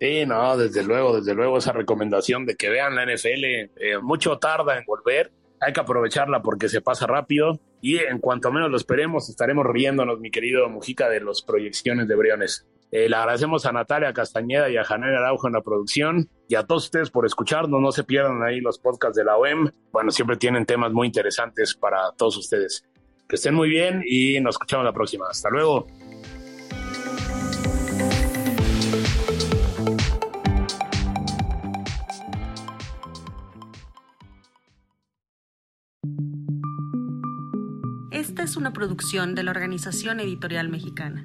Sí, 0.00 0.24
no, 0.24 0.56
desde 0.56 0.82
luego, 0.82 1.18
desde 1.18 1.34
luego 1.34 1.58
esa 1.58 1.72
recomendación 1.72 2.46
de 2.46 2.56
que 2.56 2.70
vean 2.70 2.94
la 2.94 3.04
NFL, 3.04 3.44
eh, 3.44 3.68
mucho 4.00 4.38
tarda 4.38 4.78
en 4.78 4.84
volver, 4.86 5.30
hay 5.60 5.74
que 5.74 5.80
aprovecharla 5.80 6.40
porque 6.40 6.70
se 6.70 6.80
pasa 6.80 7.06
rápido 7.06 7.60
y 7.82 7.98
en 7.98 8.18
cuanto 8.18 8.50
menos 8.50 8.70
lo 8.70 8.78
esperemos 8.78 9.28
estaremos 9.28 9.66
riéndonos, 9.66 10.18
mi 10.18 10.30
querido 10.30 10.66
Mujica, 10.70 11.10
de 11.10 11.20
las 11.20 11.42
proyecciones 11.42 12.08
de 12.08 12.16
Briones. 12.16 12.66
Eh, 12.92 13.08
le 13.08 13.16
agradecemos 13.16 13.66
a 13.66 13.72
Natalia 13.72 14.12
Castañeda 14.12 14.68
y 14.68 14.76
a 14.76 14.84
Janel 14.84 15.14
Araujo 15.14 15.46
en 15.46 15.52
la 15.52 15.62
producción 15.62 16.28
y 16.48 16.56
a 16.56 16.64
todos 16.64 16.84
ustedes 16.84 17.10
por 17.10 17.24
escucharnos. 17.24 17.80
No 17.80 17.92
se 17.92 18.04
pierdan 18.04 18.42
ahí 18.42 18.60
los 18.60 18.78
podcasts 18.78 19.16
de 19.16 19.24
la 19.24 19.36
OEM. 19.36 19.70
Bueno, 19.92 20.10
siempre 20.10 20.36
tienen 20.36 20.66
temas 20.66 20.92
muy 20.92 21.06
interesantes 21.06 21.74
para 21.74 22.10
todos 22.16 22.36
ustedes. 22.36 22.84
Que 23.28 23.36
estén 23.36 23.54
muy 23.54 23.68
bien 23.68 24.02
y 24.04 24.40
nos 24.40 24.56
escuchamos 24.56 24.84
la 24.84 24.92
próxima. 24.92 25.26
Hasta 25.30 25.50
luego. 25.50 25.86
Esta 38.10 38.42
es 38.42 38.56
una 38.56 38.72
producción 38.72 39.36
de 39.36 39.44
la 39.44 39.52
Organización 39.52 40.18
Editorial 40.18 40.68
Mexicana. 40.68 41.24